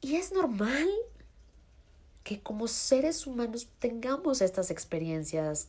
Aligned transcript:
Y 0.00 0.16
es 0.16 0.32
normal 0.32 0.88
que 2.22 2.40
como 2.40 2.68
seres 2.68 3.26
humanos 3.26 3.68
tengamos 3.78 4.42
estas 4.42 4.70
experiencias 4.70 5.68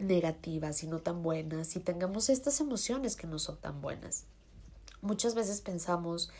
negativas 0.00 0.82
y 0.82 0.86
no 0.86 0.98
tan 0.98 1.22
buenas 1.22 1.76
y 1.76 1.80
tengamos 1.80 2.28
estas 2.28 2.60
emociones 2.60 3.16
que 3.16 3.26
no 3.26 3.38
son 3.38 3.56
tan 3.58 3.80
buenas. 3.80 4.24
Muchas 5.00 5.34
veces 5.34 5.60
pensamos 5.60 6.30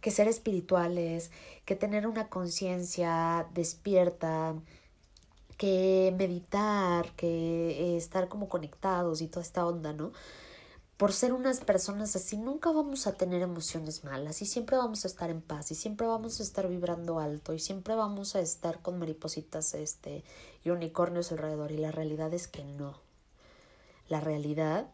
que 0.00 0.10
ser 0.10 0.28
espirituales, 0.28 1.30
que 1.64 1.76
tener 1.76 2.06
una 2.06 2.28
conciencia 2.28 3.46
despierta, 3.54 4.54
que 5.56 6.14
meditar, 6.16 7.12
que 7.12 7.96
estar 7.96 8.28
como 8.28 8.48
conectados 8.48 9.20
y 9.20 9.28
toda 9.28 9.42
esta 9.42 9.66
onda, 9.66 9.92
¿no? 9.92 10.12
Por 11.02 11.12
ser 11.12 11.32
unas 11.32 11.58
personas 11.58 12.14
así, 12.14 12.36
nunca 12.36 12.70
vamos 12.70 13.08
a 13.08 13.14
tener 13.14 13.42
emociones 13.42 14.04
malas 14.04 14.40
y 14.40 14.46
siempre 14.46 14.76
vamos 14.76 15.04
a 15.04 15.08
estar 15.08 15.30
en 15.30 15.42
paz 15.42 15.72
y 15.72 15.74
siempre 15.74 16.06
vamos 16.06 16.38
a 16.38 16.44
estar 16.44 16.68
vibrando 16.68 17.18
alto 17.18 17.54
y 17.54 17.58
siempre 17.58 17.96
vamos 17.96 18.36
a 18.36 18.40
estar 18.40 18.82
con 18.82 19.00
maripositas 19.00 19.74
este 19.74 20.22
y 20.62 20.70
unicornios 20.70 21.32
alrededor 21.32 21.72
y 21.72 21.78
la 21.78 21.90
realidad 21.90 22.32
es 22.32 22.46
que 22.46 22.62
no. 22.62 23.00
La 24.08 24.20
realidad 24.20 24.92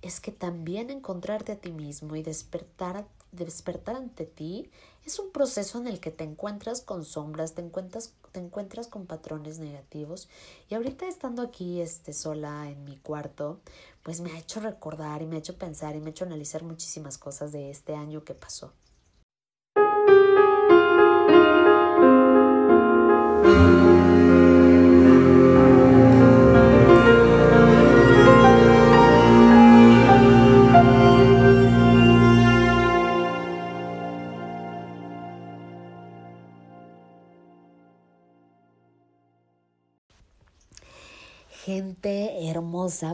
es 0.00 0.20
que 0.20 0.30
también 0.30 0.90
encontrarte 0.90 1.50
a 1.50 1.58
ti 1.58 1.72
mismo 1.72 2.14
y 2.14 2.22
despertar, 2.22 3.08
despertar 3.32 3.96
ante 3.96 4.26
ti 4.26 4.70
es 5.04 5.18
un 5.18 5.32
proceso 5.32 5.80
en 5.80 5.88
el 5.88 5.98
que 5.98 6.12
te 6.12 6.22
encuentras 6.22 6.82
con 6.82 7.04
sombras, 7.04 7.54
te 7.54 7.62
encuentras, 7.62 8.14
te 8.38 8.44
encuentras 8.44 8.86
con 8.86 9.06
patrones 9.06 9.58
negativos 9.58 10.28
y 10.70 10.76
ahorita 10.76 11.08
estando 11.08 11.42
aquí 11.42 11.80
este, 11.80 12.12
sola 12.12 12.70
en 12.70 12.84
mi 12.84 12.96
cuarto, 12.96 13.58
pues 14.04 14.20
me 14.20 14.30
ha 14.30 14.38
hecho 14.38 14.60
recordar 14.60 15.22
y 15.22 15.26
me 15.26 15.34
ha 15.34 15.38
hecho 15.40 15.58
pensar 15.58 15.96
y 15.96 16.00
me 16.00 16.06
ha 16.06 16.10
hecho 16.10 16.24
analizar 16.24 16.62
muchísimas 16.62 17.18
cosas 17.18 17.50
de 17.50 17.70
este 17.70 17.96
año 17.96 18.22
que 18.22 18.34
pasó. 18.34 18.72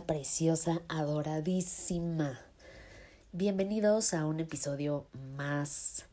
Preciosa, 0.06 0.82
adoradísima. 0.88 2.38
Bienvenidos 3.32 4.12
a 4.12 4.26
un 4.26 4.38
episodio 4.40 5.06
más 5.38 6.04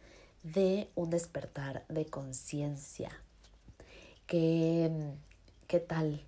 de 0.41 0.89
un 0.95 1.09
despertar 1.09 1.83
de 1.89 2.05
conciencia. 2.05 3.11
¿Qué, 4.25 4.89
¿Qué 5.67 5.81
tal 5.81 6.21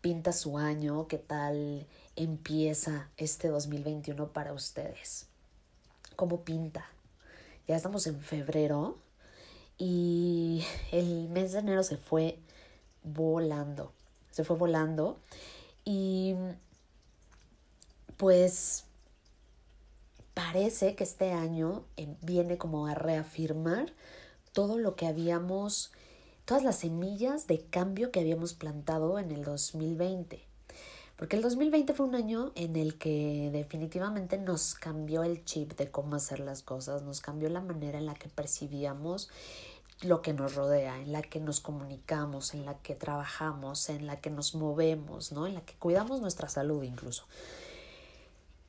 pinta 0.00 0.32
su 0.32 0.58
año? 0.58 1.06
¿Qué 1.06 1.16
tal 1.16 1.86
empieza 2.16 3.08
este 3.18 3.48
2021 3.48 4.32
para 4.32 4.52
ustedes? 4.52 5.28
¿Cómo 6.16 6.40
pinta? 6.40 6.84
Ya 7.68 7.76
estamos 7.76 8.08
en 8.08 8.20
febrero 8.20 8.98
y 9.78 10.64
el 10.90 11.28
mes 11.28 11.52
de 11.52 11.60
enero 11.60 11.84
se 11.84 11.98
fue 11.98 12.40
volando. 13.04 13.92
Se 14.32 14.42
fue 14.42 14.56
volando 14.56 15.20
y 15.84 16.34
pues 18.16 18.84
parece 20.34 20.94
que 20.94 21.04
este 21.04 21.32
año 21.32 21.84
eh, 21.96 22.08
viene 22.22 22.58
como 22.58 22.86
a 22.86 22.94
reafirmar 22.94 23.92
todo 24.52 24.78
lo 24.78 24.96
que 24.96 25.06
habíamos, 25.06 25.92
todas 26.44 26.64
las 26.64 26.78
semillas 26.78 27.46
de 27.46 27.60
cambio 27.60 28.10
que 28.10 28.20
habíamos 28.20 28.54
plantado 28.54 29.18
en 29.18 29.30
el 29.30 29.44
2020. 29.44 30.42
Porque 31.16 31.36
el 31.36 31.42
2020 31.42 31.94
fue 31.94 32.06
un 32.06 32.16
año 32.16 32.50
en 32.56 32.74
el 32.74 32.98
que 32.98 33.50
definitivamente 33.52 34.36
nos 34.36 34.74
cambió 34.74 35.22
el 35.22 35.44
chip 35.44 35.74
de 35.76 35.90
cómo 35.90 36.16
hacer 36.16 36.40
las 36.40 36.62
cosas, 36.62 37.02
nos 37.02 37.20
cambió 37.20 37.48
la 37.48 37.60
manera 37.60 37.98
en 37.98 38.06
la 38.06 38.14
que 38.14 38.28
percibíamos 38.28 39.30
lo 40.02 40.22
que 40.22 40.32
nos 40.32 40.56
rodea, 40.56 41.00
en 41.00 41.12
la 41.12 41.22
que 41.22 41.38
nos 41.38 41.60
comunicamos, 41.60 42.52
en 42.52 42.64
la 42.66 42.78
que 42.78 42.96
trabajamos, 42.96 43.88
en 43.90 44.06
la 44.06 44.20
que 44.20 44.30
nos 44.30 44.56
movemos, 44.56 45.30
¿no? 45.30 45.46
En 45.46 45.54
la 45.54 45.60
que 45.60 45.74
cuidamos 45.74 46.20
nuestra 46.20 46.48
salud 46.48 46.82
incluso. 46.82 47.24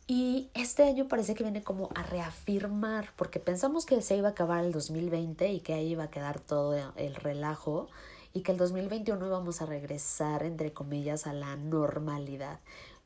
Y 0.08 0.50
este 0.54 0.84
año 0.84 1.08
parece 1.08 1.34
que 1.34 1.44
viene 1.44 1.64
como 1.64 1.90
a 1.96 2.04
reafirmar, 2.04 3.10
porque 3.16 3.40
pensamos 3.40 3.86
que 3.86 4.02
se 4.02 4.16
iba 4.16 4.30
a 4.30 4.32
acabar 4.32 4.64
el 4.64 4.72
2020 4.72 5.52
y 5.52 5.60
que 5.62 5.74
ahí 5.74 5.94
iba 5.94 6.04
a 6.04 6.12
quedar 6.12 6.40
todo 6.40 6.76
el 6.96 7.16
relajo 7.16 7.90
y 8.34 8.42
que 8.42 8.52
el 8.52 8.58
2021 8.58 9.26
íbamos 9.26 9.62
a 9.62 9.66
regresar, 9.66 10.44
entre 10.44 10.74
comillas, 10.74 11.26
a 11.26 11.34
la 11.34 11.56
normalidad. 11.56 12.60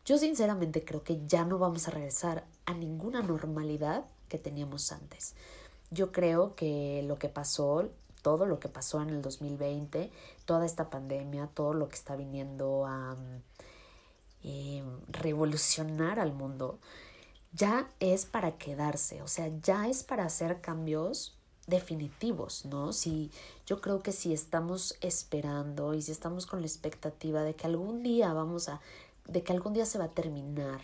Yo 0.04 0.18
sinceramente 0.18 0.84
creo 0.84 1.04
que 1.04 1.22
ya 1.26 1.46
no 1.46 1.58
vamos 1.58 1.88
a 1.88 1.92
regresar 1.92 2.44
a 2.66 2.74
ninguna 2.74 3.22
normalidad 3.22 4.04
que 4.28 4.38
teníamos 4.38 4.92
antes. 4.92 5.36
Yo 5.92 6.12
creo 6.12 6.56
que 6.56 7.04
lo 7.08 7.18
que 7.18 7.30
pasó 7.30 7.90
todo 8.22 8.46
lo 8.46 8.60
que 8.60 8.70
pasó 8.70 9.02
en 9.02 9.10
el 9.10 9.22
2020, 9.22 10.12
toda 10.46 10.66
esta 10.66 10.90
pandemia, 10.90 11.48
todo 11.54 11.74
lo 11.74 11.88
que 11.88 11.96
está 11.96 12.16
viniendo 12.16 12.86
a 12.86 13.16
eh, 14.44 14.84
revolucionar 15.10 16.20
al 16.20 16.34
mundo, 16.34 16.80
ya 17.54 17.90
es 18.00 18.26
para 18.26 18.58
quedarse, 18.58 19.22
o 19.22 19.28
sea, 19.28 19.50
ya 19.62 19.88
es 19.88 20.04
para 20.04 20.26
hacer 20.26 20.62
cambios 20.62 21.36
definitivos, 21.68 22.66
¿no? 22.66 22.94
Si 22.94 23.32
yo 23.66 23.80
creo 23.82 24.02
que 24.02 24.12
si 24.12 24.34
estamos 24.34 24.98
esperando 25.02 25.94
y 25.94 26.02
si 26.02 26.12
estamos 26.12 26.46
con 26.46 26.62
la 26.62 26.68
expectativa 26.68 27.44
de 27.44 27.56
que 27.56 27.68
algún 27.68 28.04
día 28.04 28.34
vamos 28.34 28.70
a 28.70 28.82
de 29.28 29.44
que 29.44 29.54
algún 29.54 29.74
día 29.74 29.86
se 29.86 30.00
va 30.00 30.06
a 30.06 30.12
terminar 30.12 30.82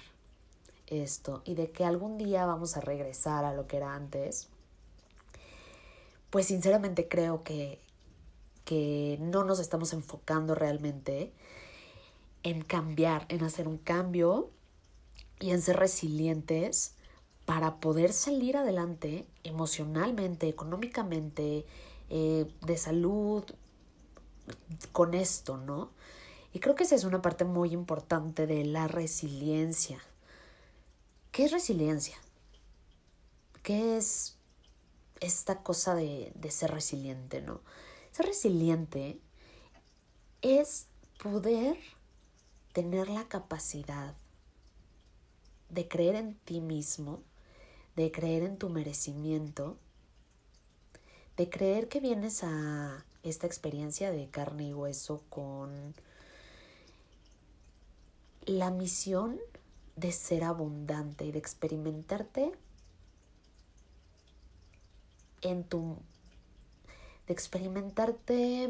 esto 0.88 1.42
y 1.46 1.56
de 1.56 1.72
que 1.72 1.84
algún 1.84 2.18
día 2.18 2.46
vamos 2.46 2.78
a 2.78 2.82
regresar 2.82 3.44
a 3.44 3.54
lo 3.54 3.68
que 3.68 3.78
era 3.78 3.96
antes, 3.96 4.50
pues 6.30 6.48
sinceramente 6.48 7.08
creo 7.08 7.44
que, 7.44 7.80
que 8.64 9.18
no 9.20 9.44
nos 9.44 9.60
estamos 9.60 9.94
enfocando 9.94 10.54
realmente 10.54 11.32
en 12.45 12.61
cambiar, 12.61 13.25
en 13.29 13.44
hacer 13.44 13.67
un 13.67 13.79
cambio 13.79 14.51
y 15.39 15.50
en 15.50 15.63
ser 15.63 15.78
resilientes 15.78 16.94
para 17.45 17.79
poder 17.79 18.13
salir 18.13 18.56
adelante 18.56 19.25
emocionalmente, 19.44 20.47
económicamente, 20.47 21.66
eh, 22.11 22.45
de 22.61 22.78
salud, 22.78 23.44
con 24.91 25.16
esto, 25.16 25.57
¿no? 25.57 25.89
Y 26.53 26.59
creo 26.59 26.75
que 26.75 26.83
esa 26.83 26.94
es 26.94 27.03
una 27.03 27.23
parte 27.23 27.45
muy 27.45 27.73
importante 27.73 28.45
de 28.45 28.63
la 28.63 28.88
resiliencia. 28.88 30.00
¿Qué 31.31 31.45
es 31.45 31.51
resiliencia? 31.51 32.16
¿Qué 33.63 33.97
es 33.97 34.38
esta 35.19 35.63
cosa 35.63 35.95
de, 35.95 36.31
de 36.35 36.51
ser 36.51 36.69
resiliente, 36.69 37.41
¿no? 37.41 37.62
Ser 38.12 38.27
resiliente 38.27 39.19
es 40.44 40.85
poder 41.17 41.77
tener 42.75 43.08
la 43.08 43.24
capacidad 43.30 44.16
de 45.69 45.88
creer 45.88 46.16
en 46.16 46.36
ti 46.36 46.59
mismo, 46.59 47.22
de 47.96 48.12
creer 48.12 48.44
en 48.44 48.58
tu 48.58 48.68
merecimiento, 48.68 49.78
de 51.38 51.50
creer 51.50 51.88
que 51.88 52.02
vienes 52.02 52.44
a 52.44 53.06
esta 53.24 53.47
experiencia 53.47 54.12
de 54.12 54.28
carne 54.28 54.68
y 54.68 54.74
hueso 54.74 55.24
con 55.30 55.96
la 58.46 58.72
misión 58.72 59.40
de 59.96 60.12
ser 60.12 60.44
abundante 60.44 61.24
y 61.24 61.31
de 61.31 61.40
experimentarte 61.40 62.52
en 65.40 65.63
tu 65.63 65.96
de 67.25 67.34
experimentarte 67.34 68.69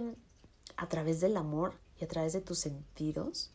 a 0.78 0.88
través 0.90 1.22
del 1.22 1.38
amor 1.38 1.74
y 2.00 2.04
a 2.04 2.08
través 2.08 2.34
de 2.34 2.42
tus 2.42 2.60
sentidos 2.60 3.50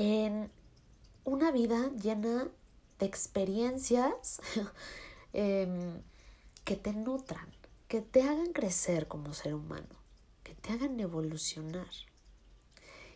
en 0.00 0.50
una 1.24 1.50
vida 1.50 1.90
llena 2.02 2.48
de 2.98 3.04
experiencias 3.04 4.40
em, 5.34 6.00
que 6.64 6.76
te 6.76 6.94
nutran, 6.94 7.46
que 7.86 8.00
te 8.00 8.22
hagan 8.22 8.54
crecer 8.54 9.08
como 9.08 9.34
ser 9.34 9.54
humano, 9.54 9.94
que 10.42 10.54
te 10.54 10.72
hagan 10.72 10.98
evolucionar. 11.00 11.90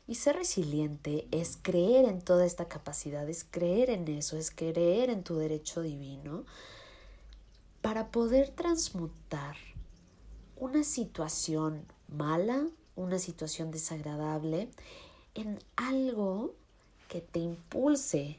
Y 0.06 0.16
ser 0.16 0.36
resiliente 0.36 1.26
es 1.30 1.58
creer 1.62 2.04
en 2.04 2.20
toda 2.20 2.44
esta 2.44 2.68
capacidad, 2.68 3.26
es 3.30 3.46
creer 3.50 3.88
en 3.88 4.06
eso, 4.08 4.36
es 4.36 4.50
creer 4.50 5.08
en 5.08 5.22
tu 5.24 5.36
derecho 5.36 5.80
divino, 5.80 6.44
para 7.80 8.10
poder 8.10 8.50
transmutar 8.50 9.56
una 10.56 10.84
situación 10.84 11.86
mala, 12.08 12.68
una 12.94 13.18
situación 13.18 13.70
desagradable, 13.70 14.68
en 15.34 15.58
algo 15.76 16.54
que 17.08 17.20
te 17.20 17.38
impulse 17.38 18.38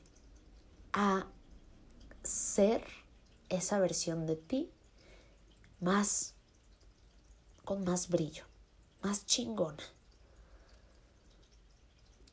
a 0.93 1.27
ser 2.23 2.83
esa 3.49 3.79
versión 3.79 4.25
de 4.25 4.35
ti 4.35 4.69
más 5.79 6.33
con 7.63 7.83
más 7.83 8.09
brillo, 8.09 8.45
más 9.01 9.25
chingona. 9.25 9.83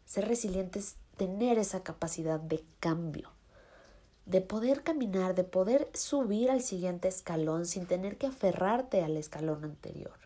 Ser 0.04 0.28
resiliente 0.28 0.78
es 0.78 0.96
tener 1.16 1.58
esa 1.58 1.82
capacidad 1.82 2.38
de 2.38 2.64
cambio, 2.80 3.30
de 4.26 4.40
poder 4.40 4.82
caminar, 4.82 5.34
de 5.34 5.44
poder 5.44 5.90
subir 5.94 6.50
al 6.50 6.62
siguiente 6.62 7.08
escalón 7.08 7.66
sin 7.66 7.86
tener 7.86 8.18
que 8.18 8.26
aferrarte 8.26 9.02
al 9.02 9.16
escalón 9.16 9.64
anterior, 9.64 10.18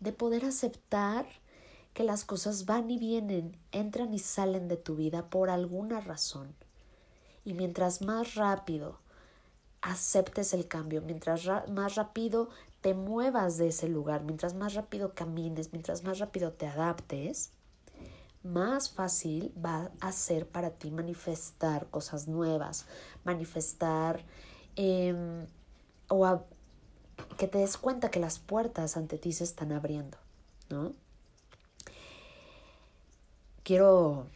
de 0.00 0.12
poder 0.12 0.44
aceptar 0.44 1.26
que 1.94 2.04
las 2.04 2.24
cosas 2.24 2.64
van 2.64 2.90
y 2.90 2.98
vienen, 2.98 3.56
entran 3.70 4.14
y 4.14 4.18
salen 4.18 4.68
de 4.68 4.76
tu 4.76 4.96
vida 4.96 5.28
por 5.28 5.50
alguna 5.50 6.00
razón. 6.00 6.54
Y 7.44 7.54
mientras 7.54 8.02
más 8.02 8.34
rápido 8.34 8.98
aceptes 9.80 10.54
el 10.54 10.68
cambio, 10.68 11.02
mientras 11.02 11.44
más 11.68 11.96
rápido 11.96 12.48
te 12.80 12.94
muevas 12.94 13.58
de 13.58 13.68
ese 13.68 13.88
lugar, 13.88 14.22
mientras 14.24 14.54
más 14.54 14.74
rápido 14.74 15.14
camines, 15.14 15.72
mientras 15.72 16.02
más 16.04 16.18
rápido 16.18 16.52
te 16.52 16.66
adaptes, 16.66 17.50
más 18.42 18.90
fácil 18.90 19.52
va 19.64 19.90
a 20.00 20.12
ser 20.12 20.48
para 20.48 20.70
ti 20.70 20.90
manifestar 20.90 21.86
cosas 21.90 22.26
nuevas, 22.26 22.86
manifestar 23.24 24.24
em, 24.76 25.46
o 26.08 26.42
que 27.36 27.46
te 27.46 27.58
des 27.58 27.76
cuenta 27.76 28.10
que 28.10 28.18
las 28.18 28.38
puertas 28.38 28.96
ante 28.96 29.18
ti 29.18 29.32
se 29.32 29.44
están 29.44 29.72
abriendo, 29.72 30.18
¿no? 30.70 30.92
Quiero, 33.64 34.26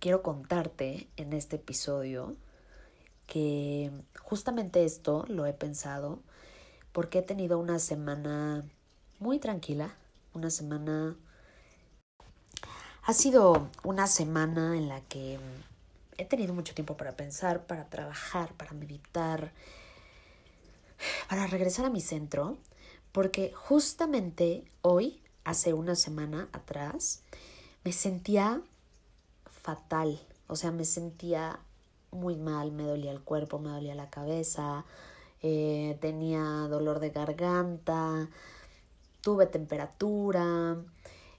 quiero 0.00 0.22
contarte 0.22 1.08
en 1.18 1.34
este 1.34 1.56
episodio 1.56 2.36
que 3.26 3.90
justamente 4.18 4.86
esto 4.86 5.26
lo 5.28 5.44
he 5.44 5.52
pensado 5.52 6.20
porque 6.92 7.18
he 7.18 7.22
tenido 7.22 7.58
una 7.58 7.78
semana 7.78 8.64
muy 9.18 9.38
tranquila, 9.38 9.94
una 10.32 10.48
semana... 10.48 11.16
Ha 13.02 13.12
sido 13.12 13.68
una 13.82 14.06
semana 14.06 14.78
en 14.78 14.88
la 14.88 15.02
que 15.02 15.38
he 16.16 16.24
tenido 16.24 16.54
mucho 16.54 16.74
tiempo 16.74 16.96
para 16.96 17.12
pensar, 17.12 17.66
para 17.66 17.90
trabajar, 17.90 18.54
para 18.54 18.72
meditar, 18.72 19.52
para 21.28 21.46
regresar 21.46 21.84
a 21.84 21.90
mi 21.90 22.00
centro, 22.00 22.56
porque 23.12 23.52
justamente 23.54 24.64
hoy, 24.80 25.20
hace 25.44 25.74
una 25.74 25.94
semana 25.94 26.48
atrás, 26.52 27.20
me 27.84 27.92
sentía 27.92 28.62
fatal, 29.44 30.18
o 30.46 30.56
sea, 30.56 30.72
me 30.72 30.86
sentía 30.86 31.60
muy 32.10 32.36
mal, 32.36 32.72
me 32.72 32.84
dolía 32.84 33.12
el 33.12 33.20
cuerpo, 33.20 33.58
me 33.58 33.70
dolía 33.70 33.94
la 33.94 34.08
cabeza, 34.08 34.84
eh, 35.42 35.98
tenía 36.00 36.40
dolor 36.68 37.00
de 37.00 37.10
garganta, 37.10 38.30
tuve 39.20 39.46
temperatura, 39.46 40.76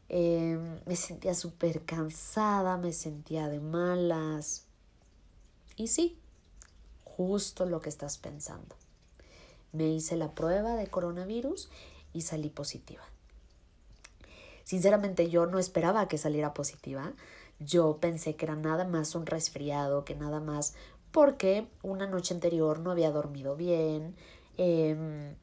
eh, 0.09 0.79
me 0.85 0.95
sentía 0.95 1.33
súper 1.33 1.83
cansada, 1.83 2.77
me 2.77 2.93
sentía 2.93 3.47
de 3.47 3.59
malas. 3.59 4.65
Y 5.75 5.87
sí, 5.87 6.19
justo 7.03 7.65
lo 7.65 7.81
que 7.81 7.89
estás 7.89 8.19
pensando. 8.19 8.75
Me 9.71 9.87
hice 9.87 10.15
la 10.15 10.35
prueba 10.35 10.75
de 10.75 10.87
coronavirus 10.87 11.69
y 12.13 12.21
salí 12.21 12.49
positiva. 12.49 13.03
Sinceramente 14.65 15.29
yo 15.29 15.45
no 15.45 15.59
esperaba 15.59 16.07
que 16.07 16.17
saliera 16.17 16.53
positiva. 16.53 17.13
Yo 17.59 17.99
pensé 18.01 18.35
que 18.35 18.45
era 18.45 18.55
nada 18.55 18.83
más 18.83 19.15
un 19.15 19.25
resfriado, 19.27 20.03
que 20.03 20.15
nada 20.15 20.41
más 20.41 20.73
porque 21.11 21.69
una 21.83 22.07
noche 22.07 22.33
anterior 22.33 22.79
no 22.79 22.91
había 22.91 23.11
dormido 23.11 23.55
bien. 23.55 24.15
Em, 24.57 25.35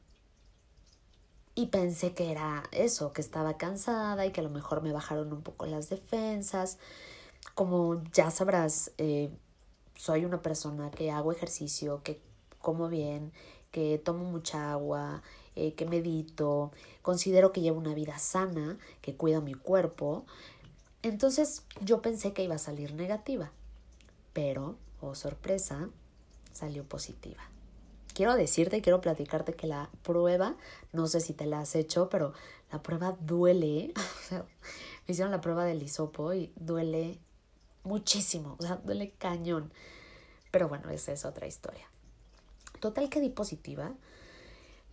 y 1.55 1.67
pensé 1.67 2.13
que 2.13 2.31
era 2.31 2.63
eso, 2.71 3.13
que 3.13 3.21
estaba 3.21 3.57
cansada 3.57 4.25
y 4.25 4.31
que 4.31 4.41
a 4.41 4.43
lo 4.43 4.49
mejor 4.49 4.81
me 4.81 4.91
bajaron 4.91 5.31
un 5.33 5.41
poco 5.41 5.65
las 5.67 5.89
defensas. 5.89 6.77
Como 7.55 8.03
ya 8.11 8.29
sabrás, 8.29 8.91
eh, 8.97 9.31
soy 9.95 10.25
una 10.25 10.41
persona 10.41 10.91
que 10.91 11.11
hago 11.11 11.31
ejercicio, 11.31 12.03
que 12.03 12.21
como 12.59 12.89
bien, 12.89 13.31
que 13.71 13.99
tomo 14.03 14.25
mucha 14.25 14.71
agua, 14.73 15.23
eh, 15.55 15.73
que 15.73 15.85
medito, 15.85 16.71
considero 17.01 17.51
que 17.51 17.61
llevo 17.61 17.79
una 17.79 17.93
vida 17.93 18.17
sana, 18.17 18.77
que 19.01 19.15
cuido 19.15 19.41
mi 19.41 19.53
cuerpo. 19.53 20.25
Entonces 21.01 21.63
yo 21.81 22.01
pensé 22.01 22.33
que 22.33 22.43
iba 22.43 22.55
a 22.55 22.59
salir 22.59 22.93
negativa, 22.93 23.51
pero, 24.33 24.75
oh 25.01 25.15
sorpresa, 25.15 25.89
salió 26.53 26.83
positiva. 26.83 27.43
Quiero 28.13 28.35
decirte 28.35 28.77
y 28.77 28.81
quiero 28.81 29.01
platicarte 29.01 29.53
que 29.53 29.67
la 29.67 29.89
prueba, 30.03 30.55
no 30.91 31.07
sé 31.07 31.19
si 31.19 31.33
te 31.33 31.45
la 31.45 31.61
has 31.61 31.75
hecho, 31.75 32.09
pero 32.09 32.33
la 32.71 32.81
prueba 32.81 33.17
duele. 33.19 33.93
me 34.31 35.11
hicieron 35.11 35.31
la 35.31 35.41
prueba 35.41 35.65
del 35.65 35.81
hisopo 35.81 36.33
y 36.33 36.51
duele 36.55 37.19
muchísimo, 37.83 38.55
o 38.59 38.63
sea, 38.63 38.77
duele 38.77 39.11
cañón. 39.17 39.71
Pero 40.51 40.69
bueno, 40.69 40.89
esa 40.91 41.11
es 41.11 41.25
otra 41.25 41.47
historia. 41.47 41.87
Total 42.79 43.09
que 43.09 43.19
di 43.19 43.29
positiva. 43.29 43.93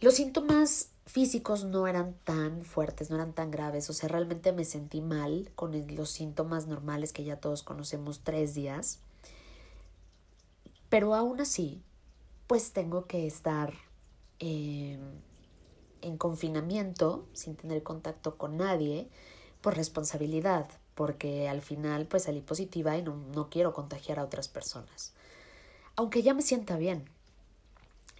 Los 0.01 0.15
síntomas 0.15 0.93
físicos 1.05 1.65
no 1.65 1.87
eran 1.87 2.15
tan 2.25 2.63
fuertes, 2.63 3.11
no 3.11 3.17
eran 3.17 3.35
tan 3.35 3.51
graves, 3.51 3.91
o 3.91 3.93
sea, 3.93 4.09
realmente 4.09 4.53
me 4.53 4.65
sentí 4.65 5.03
mal 5.03 5.51
con 5.55 5.73
los 5.95 6.11
síntomas 6.11 6.67
normales 6.67 7.13
que 7.13 7.25
ya 7.25 7.37
todos 7.37 7.63
conocemos 7.63 8.21
tres 8.25 8.55
días. 8.55 9.01
Pero 10.89 11.15
aún 11.15 11.41
así, 11.41 11.83
pues 12.47 12.73
tengo 12.73 13.07
que 13.07 13.27
estar 13.27 13.75
em, 14.39 15.01
en 16.01 16.17
confinamiento 16.17 17.27
sin 17.35 17.57
tener 17.57 17.83
contacto 17.83 18.39
con 18.39 18.57
nadie 18.57 19.09
por 19.61 19.77
responsabilidad, 19.77 20.69
porque 20.95 21.49
al 21.49 21.61
final 21.61 22.07
pues 22.07 22.23
salí 22.23 22.41
positiva 22.41 22.97
y 22.97 23.03
no, 23.03 23.17
no 23.35 23.51
quiero 23.51 23.75
contagiar 23.75 24.19
a 24.19 24.25
otras 24.25 24.49
personas. 24.49 25.13
Aunque 25.95 26.23
ya 26.23 26.33
me 26.33 26.43
sienta 26.43 26.77
bien, 26.79 27.05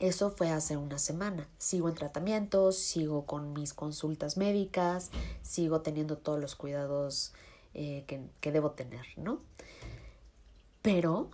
eso 0.01 0.31
fue 0.31 0.51
hace 0.51 0.77
una 0.77 0.99
semana. 0.99 1.49
Sigo 1.59 1.89
en 1.89 1.95
tratamiento, 1.95 2.73
sigo 2.73 3.27
con 3.27 3.53
mis 3.53 3.73
consultas 3.75 4.37
médicas, 4.37 5.11
sigo 5.43 5.83
teniendo 5.83 6.19
todos 6.19 6.41
los 6.41 6.57
cuidados 6.57 7.33
eh, 7.75 8.05
que, 8.09 8.29
que 8.41 8.51
debo 8.51 8.73
tener, 8.73 9.07
¿no? 9.17 9.43
Pero, 10.83 11.31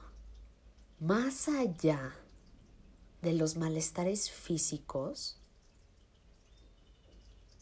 más 1.01 1.49
allá 1.49 2.15
de 3.23 3.33
los 3.33 3.57
malestares 3.57 4.31
físicos, 4.31 5.39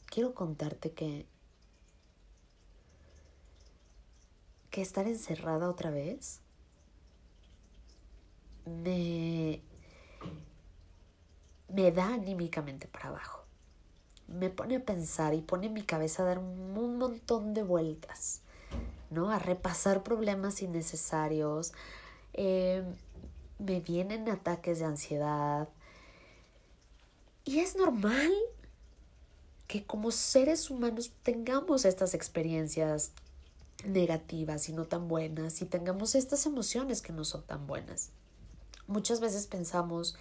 quiero 0.07 0.35
contarte 0.35 0.93
que 0.93 1.27
que 4.75 4.83
estar 4.83 5.07
encerrada 5.07 5.71
otra 5.71 5.91
vez 5.91 6.41
me 8.67 9.63
me 11.69 11.91
da 11.93 12.15
anímicamente 12.15 12.89
para 12.89 13.09
abajo. 13.09 13.45
Me 14.29 14.51
pone 14.51 14.77
a 14.77 14.85
pensar 14.85 15.35
y 15.35 15.43
pone 15.43 15.69
mi 15.69 15.83
cabeza 15.83 16.23
a 16.23 16.27
dar 16.27 16.39
un 16.39 16.73
montón 16.73 17.55
de 17.55 17.63
vueltas, 17.63 18.41
¿no? 19.11 19.31
A 19.31 19.39
repasar 19.39 20.03
problemas 20.03 20.63
innecesarios. 20.63 21.73
Eh, 22.33 22.83
me 23.59 23.81
vienen 23.81 24.29
ataques 24.29 24.79
de 24.79 24.85
ansiedad. 24.87 25.69
Y 27.45 27.61
es 27.61 27.77
normal 27.77 28.33
que 29.67 29.85
como 29.85 30.11
seres 30.11 30.71
humanos 30.71 31.13
tengamos 31.23 31.85
estas 31.85 32.15
experiencias 32.15 33.13
negativas 33.85 34.69
y 34.69 34.73
no 34.73 34.85
tan 34.85 35.09
buenas 35.09 35.61
y 35.61 35.67
tengamos 35.67 36.15
estas 36.15 36.47
emociones 36.47 37.03
que 37.03 37.13
no 37.13 37.25
son 37.25 37.43
tan 37.43 37.67
buenas. 37.67 38.11
Muchas 38.87 39.21
veces 39.21 39.47
pensamos 39.47 40.17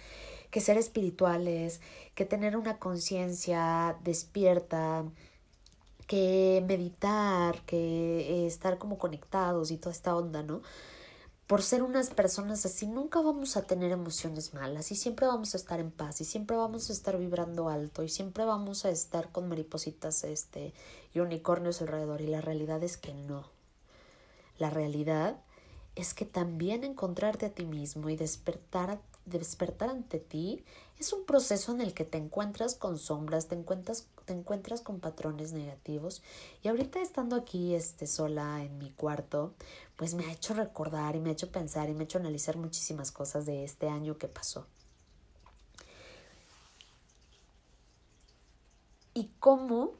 que 0.54 0.60
ser 0.60 0.78
espirituales, 0.78 1.80
que 2.14 2.24
tener 2.24 2.56
una 2.56 2.78
conciencia 2.78 3.98
despierta, 4.04 5.04
que 6.06 6.62
meditar, 6.68 7.60
que 7.62 8.46
estar 8.46 8.78
como 8.78 8.96
conectados 8.96 9.72
y 9.72 9.78
toda 9.78 9.90
esta 9.90 10.14
onda, 10.14 10.44
¿no? 10.44 10.62
Por 11.48 11.60
ser 11.62 11.82
unas 11.82 12.10
personas 12.10 12.64
así, 12.64 12.86
nunca 12.86 13.20
vamos 13.20 13.56
a 13.56 13.62
tener 13.62 13.90
emociones 13.90 14.54
malas 14.54 14.92
y 14.92 14.94
siempre 14.94 15.26
vamos 15.26 15.54
a 15.54 15.56
estar 15.56 15.80
en 15.80 15.90
paz 15.90 16.20
y 16.20 16.24
siempre 16.24 16.56
vamos 16.56 16.88
a 16.88 16.92
estar 16.92 17.18
vibrando 17.18 17.68
alto 17.68 18.04
y 18.04 18.08
siempre 18.08 18.44
vamos 18.44 18.84
a 18.84 18.90
estar 18.90 19.32
con 19.32 19.48
maripositas 19.48 20.22
este 20.22 20.72
y 21.12 21.18
unicornios 21.18 21.80
alrededor 21.80 22.20
y 22.20 22.28
la 22.28 22.42
realidad 22.42 22.80
es 22.84 22.96
que 22.96 23.12
no. 23.12 23.50
La 24.58 24.70
realidad 24.70 25.36
es 25.96 26.14
que 26.14 26.24
también 26.24 26.84
encontrarte 26.84 27.46
a 27.46 27.50
ti 27.50 27.64
mismo 27.64 28.08
y 28.08 28.14
despertar 28.14 29.00
despertar 29.26 29.90
ante 29.90 30.18
ti 30.18 30.64
es 30.98 31.12
un 31.12 31.24
proceso 31.24 31.72
en 31.72 31.80
el 31.80 31.94
que 31.94 32.04
te 32.04 32.18
encuentras 32.18 32.74
con 32.74 32.98
sombras, 32.98 33.48
te 33.48 33.54
encuentras, 33.54 34.06
te 34.24 34.32
encuentras 34.32 34.80
con 34.80 35.00
patrones 35.00 35.52
negativos 35.52 36.22
y 36.62 36.68
ahorita 36.68 37.00
estando 37.00 37.36
aquí 37.36 37.74
este, 37.74 38.06
sola 38.06 38.62
en 38.62 38.78
mi 38.78 38.90
cuarto, 38.90 39.54
pues 39.96 40.14
me 40.14 40.26
ha 40.26 40.32
hecho 40.32 40.54
recordar 40.54 41.16
y 41.16 41.20
me 41.20 41.30
ha 41.30 41.32
hecho 41.32 41.50
pensar 41.50 41.88
y 41.88 41.94
me 41.94 42.00
ha 42.00 42.04
hecho 42.04 42.18
analizar 42.18 42.56
muchísimas 42.56 43.12
cosas 43.12 43.46
de 43.46 43.64
este 43.64 43.88
año 43.88 44.18
que 44.18 44.28
pasó. 44.28 44.66
y 49.14 49.30
cómo 49.38 49.92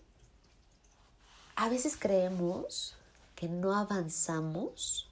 a 1.54 1.69
veces 1.69 1.97
creemos 1.97 2.97
que 3.37 3.49
no 3.49 3.76
avanzamos 3.76 5.09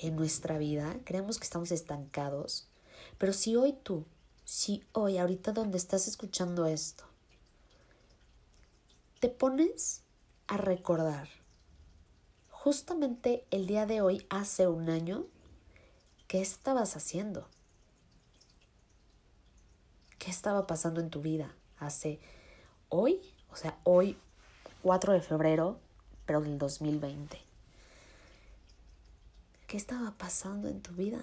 en 0.00 0.16
nuestra 0.16 0.58
vida, 0.58 0.96
creemos 1.04 1.38
que 1.38 1.44
estamos 1.44 1.70
estancados, 1.70 2.68
pero 3.18 3.32
si 3.32 3.56
hoy 3.56 3.74
tú, 3.82 4.04
si 4.44 4.84
hoy, 4.92 5.18
ahorita 5.18 5.52
donde 5.52 5.78
estás 5.78 6.08
escuchando 6.08 6.66
esto, 6.66 7.04
te 9.20 9.28
pones 9.28 10.02
a 10.46 10.56
recordar 10.56 11.28
justamente 12.66 13.44
el 13.52 13.68
día 13.68 13.86
de 13.86 14.00
hoy, 14.00 14.26
hace 14.28 14.66
un 14.66 14.90
año, 14.90 15.24
¿qué 16.26 16.40
estabas 16.40 16.96
haciendo? 16.96 17.46
¿Qué 20.18 20.32
estaba 20.32 20.66
pasando 20.66 21.00
en 21.00 21.08
tu 21.08 21.22
vida 21.22 21.54
hace 21.78 22.18
hoy? 22.88 23.20
O 23.52 23.56
sea, 23.56 23.78
hoy 23.84 24.18
4 24.82 25.12
de 25.12 25.20
febrero, 25.20 25.78
pero 26.26 26.40
del 26.40 26.58
2020. 26.58 27.40
¿Qué 29.68 29.76
estaba 29.76 30.10
pasando 30.18 30.66
en 30.68 30.82
tu 30.82 30.90
vida? 30.92 31.20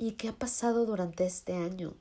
¿Y 0.00 0.12
qué 0.12 0.30
ha 0.30 0.32
pasado 0.32 0.86
durante 0.86 1.26
este 1.26 1.54
año? 1.54 1.92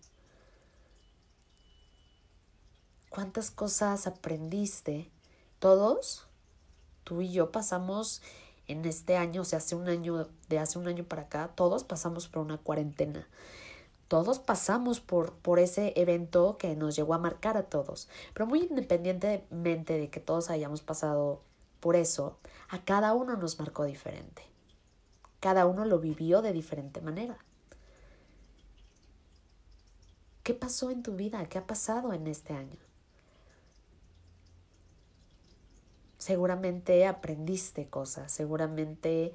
¿Cuántas 3.09 3.51
cosas 3.51 4.07
aprendiste? 4.07 5.11
¿Todos? 5.59 6.25
Tú 7.03 7.21
y 7.21 7.33
yo 7.33 7.51
pasamos 7.51 8.21
en 8.67 8.85
este 8.85 9.17
año, 9.17 9.41
o 9.41 9.43
sea, 9.43 9.57
hace 9.57 9.75
un 9.75 9.89
año, 9.89 10.29
de 10.47 10.59
hace 10.59 10.79
un 10.79 10.87
año 10.87 11.03
para 11.03 11.23
acá, 11.23 11.51
todos 11.55 11.83
pasamos 11.83 12.29
por 12.29 12.41
una 12.41 12.57
cuarentena 12.57 13.27
todos 14.07 14.39
pasamos 14.39 15.01
por, 15.01 15.33
por 15.33 15.59
ese 15.59 15.93
evento 15.95 16.57
que 16.57 16.75
nos 16.75 16.95
llegó 16.95 17.13
a 17.13 17.19
marcar 17.19 17.57
a 17.57 17.63
todos. 17.63 18.09
Pero 18.33 18.47
muy 18.47 18.61
independientemente 18.61 19.99
de 19.99 20.09
que 20.09 20.19
todos 20.19 20.49
hayamos 20.49 20.81
pasado 20.81 21.43
por 21.79 21.95
eso, 21.95 22.39
a 22.69 22.83
cada 22.83 23.13
uno 23.13 23.37
nos 23.37 23.59
marcó 23.59 23.83
diferente. 23.83 24.41
Cada 25.39 25.67
uno 25.67 25.85
lo 25.85 25.99
vivió 25.99 26.41
de 26.41 26.53
diferente 26.53 27.01
manera. 27.01 27.37
¿Qué 30.49 30.55
pasó 30.55 30.89
en 30.89 31.03
tu 31.03 31.15
vida? 31.15 31.45
¿Qué 31.47 31.59
ha 31.59 31.67
pasado 31.67 32.11
en 32.11 32.25
este 32.25 32.55
año? 32.55 32.79
Seguramente 36.17 37.05
aprendiste 37.05 37.87
cosas, 37.87 38.31
seguramente 38.31 39.31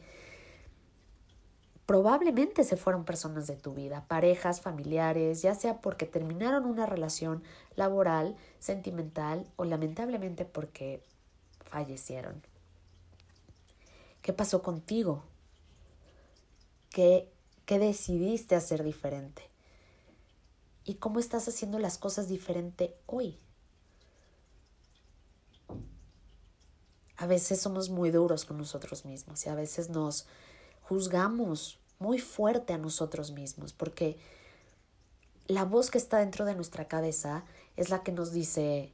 probablemente 1.86 2.64
se 2.64 2.76
fueron 2.76 3.04
personas 3.04 3.46
de 3.46 3.54
tu 3.54 3.74
vida, 3.74 4.04
parejas, 4.08 4.60
familiares, 4.60 5.40
ya 5.40 5.54
sea 5.54 5.80
porque 5.80 6.04
terminaron 6.04 6.64
una 6.64 6.84
relación 6.84 7.44
laboral, 7.76 8.34
sentimental 8.58 9.46
o 9.54 9.64
lamentablemente 9.64 10.44
porque 10.44 11.00
fallecieron. 11.60 12.42
¿Qué 14.20 14.32
pasó 14.32 14.64
contigo? 14.64 15.22
¿Qué, 16.90 17.30
qué 17.66 17.78
decidiste 17.78 18.56
hacer 18.56 18.82
diferente? 18.82 19.53
¿Y 20.84 20.94
cómo 20.96 21.18
estás 21.18 21.48
haciendo 21.48 21.78
las 21.78 21.98
cosas 21.98 22.28
diferente 22.28 22.94
hoy? 23.06 23.38
A 27.16 27.26
veces 27.26 27.60
somos 27.60 27.90
muy 27.90 28.10
duros 28.10 28.44
con 28.44 28.58
nosotros 28.58 29.04
mismos 29.04 29.46
y 29.46 29.48
a 29.48 29.54
veces 29.54 29.88
nos 29.88 30.26
juzgamos 30.82 31.78
muy 31.98 32.18
fuerte 32.18 32.72
a 32.72 32.78
nosotros 32.78 33.30
mismos, 33.30 33.72
porque 33.72 34.18
la 35.46 35.64
voz 35.64 35.90
que 35.90 35.98
está 35.98 36.18
dentro 36.18 36.44
de 36.44 36.54
nuestra 36.54 36.86
cabeza 36.86 37.44
es 37.76 37.88
la 37.88 38.02
que 38.02 38.12
nos 38.12 38.32
dice 38.32 38.92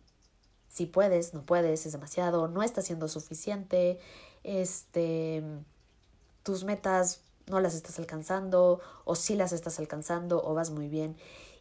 si 0.69 0.87
puedes, 0.87 1.35
no 1.35 1.43
puedes, 1.43 1.87
es 1.87 1.93
demasiado, 1.93 2.47
no 2.47 2.63
está 2.63 2.83
siendo 2.83 3.09
suficiente, 3.09 3.99
este 4.45 5.43
tus 6.43 6.65
metas 6.65 7.21
no 7.47 7.61
las 7.61 7.75
estás 7.75 7.99
alcanzando 7.99 8.81
o 9.05 9.17
sí 9.17 9.35
las 9.35 9.53
estás 9.53 9.79
alcanzando 9.79 10.43
o 10.43 10.55
vas 10.55 10.71
muy 10.71 10.89
bien. 10.89 11.17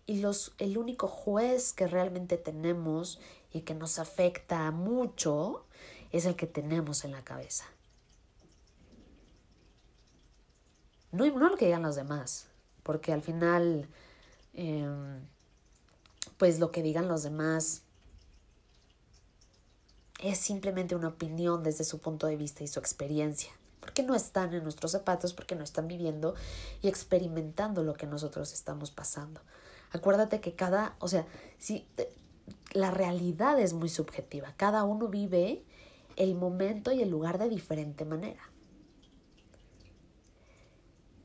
Y 0.10 0.22
los, 0.22 0.54
el 0.58 0.80
único 0.80 1.08
juez 1.08 1.72
que 1.72 1.86
realmente 1.86 2.36
tenemos 2.36 3.20
y 3.54 3.62
que 3.62 3.75
nos 3.75 4.00
afecta 4.00 4.72
mucho 4.72 5.68
es 6.12 6.25
el 6.25 6.36
que 6.36 6.48
tenemos 6.48 7.06
en 7.06 7.12
la 7.12 7.24
cabeza. 7.24 7.66
No, 11.12 11.28
no 11.28 11.50
lo 11.50 11.58
que 11.58 11.66
digan 11.66 11.84
los 11.84 11.96
demás, 11.96 12.48
porque 12.82 13.13
al 13.13 13.22
final, 13.22 13.88
em, 14.56 15.28
pues 16.38 16.58
lo 16.58 16.72
que 16.72 16.82
digan 16.82 17.08
los 17.08 17.22
demás 17.22 17.84
es 20.24 20.39
simplemente 20.39 20.96
una 20.96 21.10
opinión 21.10 21.62
desde 21.62 21.84
su 21.84 22.00
punto 22.00 22.25
de 22.25 22.36
vista 22.36 22.63
y 22.63 22.68
su 22.68 22.80
experiencia, 22.80 23.51
porque 23.80 24.01
no 24.01 24.16
están 24.16 24.56
en 24.56 24.63
nuestros 24.63 24.94
zapatos, 24.94 25.36
porque 25.36 25.54
no 25.54 25.63
están 25.63 25.88
viviendo 25.88 26.34
y 26.82 26.88
experimentando 26.88 27.84
lo 27.84 27.94
que 27.94 28.08
nosotros 28.08 28.54
estamos 28.54 28.89
pasando. 28.89 29.42
Acuérdate 29.91 30.39
que 30.39 30.53
cada, 30.53 30.96
o 31.00 31.08
sea, 31.08 31.25
si 31.58 31.88
la 32.74 32.91
realidad 32.91 33.60
es 33.60 33.74
muy 33.74 33.89
subjetiva, 33.89 34.53
cada 34.55 34.84
uno 34.84 35.08
vive 35.08 35.63
el 36.15 36.36
momento 36.36 36.91
y 36.91 37.01
el 37.01 37.10
lugar 37.10 37.38
de 37.39 37.50
diferente 37.50 38.05
manera. 38.05 38.51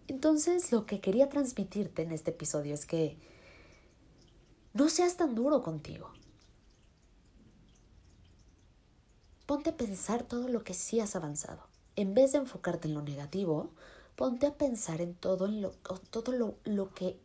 Entonces, 0.06 0.70
lo 0.72 0.86
que 0.86 1.00
quería 1.00 1.28
transmitirte 1.28 2.02
en 2.02 2.12
este 2.12 2.30
episodio 2.30 2.74
es 2.74 2.86
que 2.86 3.18
no 4.72 4.88
seas 4.88 5.16
tan 5.16 5.34
duro 5.34 5.62
contigo. 5.62 6.12
Ponte 9.46 9.70
a 9.70 9.76
pensar 9.76 10.22
todo 10.22 10.48
lo 10.48 10.64
que 10.64 10.74
sí 10.74 11.00
has 11.00 11.16
avanzado. 11.16 11.62
En 11.96 12.14
vez 12.14 12.32
de 12.32 12.38
enfocarte 12.38 12.88
en 12.88 12.94
lo 12.94 13.02
negativo, 13.02 13.70
ponte 14.16 14.46
a 14.46 14.54
pensar 14.54 15.00
en 15.00 15.14
todo, 15.14 15.48
lo, 15.48 15.70
todo 16.10 16.32
lo, 16.32 16.56
lo 16.64 16.92
que 16.94 17.18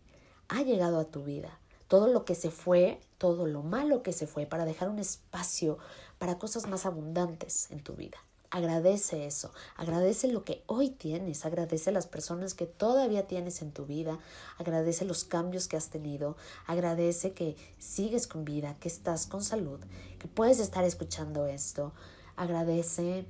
ha 0.49 0.61
llegado 0.63 0.99
a 0.99 1.05
tu 1.05 1.23
vida, 1.23 1.59
todo 1.87 2.07
lo 2.07 2.25
que 2.25 2.35
se 2.35 2.51
fue, 2.51 2.99
todo 3.17 3.47
lo 3.47 3.61
malo 3.63 4.03
que 4.03 4.13
se 4.13 4.27
fue, 4.27 4.45
para 4.45 4.65
dejar 4.65 4.89
un 4.89 4.99
espacio 4.99 5.77
para 6.17 6.37
cosas 6.37 6.67
más 6.67 6.85
abundantes 6.85 7.71
en 7.71 7.81
tu 7.81 7.93
vida. 7.93 8.17
Agradece 8.51 9.27
eso, 9.27 9.51
agradece 9.77 10.27
lo 10.27 10.43
que 10.43 10.63
hoy 10.65 10.89
tienes, 10.89 11.45
agradece 11.45 11.91
las 11.91 12.07
personas 12.07 12.55
que 12.55 12.65
todavía 12.65 13.27
tienes 13.27 13.61
en 13.61 13.71
tu 13.71 13.85
vida, 13.85 14.17
agradece 14.57 15.05
los 15.05 15.23
cambios 15.23 15.67
que 15.67 15.77
has 15.77 15.89
tenido, 15.89 16.35
agradece 16.65 17.33
que 17.33 17.55
sigues 17.77 18.25
con 18.25 18.45
vida, 18.45 18.75
que 18.79 18.87
estás 18.87 19.27
con 19.27 19.43
salud, 19.43 19.79
que 20.17 20.27
puedes 20.27 20.59
estar 20.59 20.83
escuchando 20.83 21.45
esto, 21.45 21.93
agradece 22.35 23.25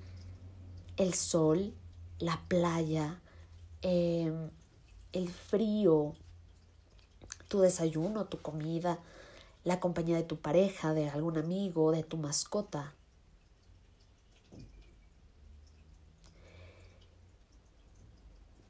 el 0.96 1.14
sol, 1.14 1.74
la 2.20 2.42
playa, 2.48 3.22
em, 3.82 4.50
el 5.12 5.30
frío, 5.30 6.16
tu 7.50 7.60
desayuno, 7.60 8.26
tu 8.26 8.42
comida, 8.42 9.00
la 9.66 9.82
compañía 9.82 10.16
de 10.16 10.24
tu 10.24 10.38
pareja, 10.38 10.94
de 10.94 11.10
algún 11.10 11.38
amigo, 11.38 11.92
de 11.92 12.04
tu 12.04 12.16
mascota. 12.16 12.94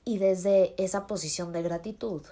Y 0.05 0.17
desde 0.17 0.73
esa 0.83 1.05
posición 1.05 1.51
de 1.51 1.61
gratitud, 1.61 2.25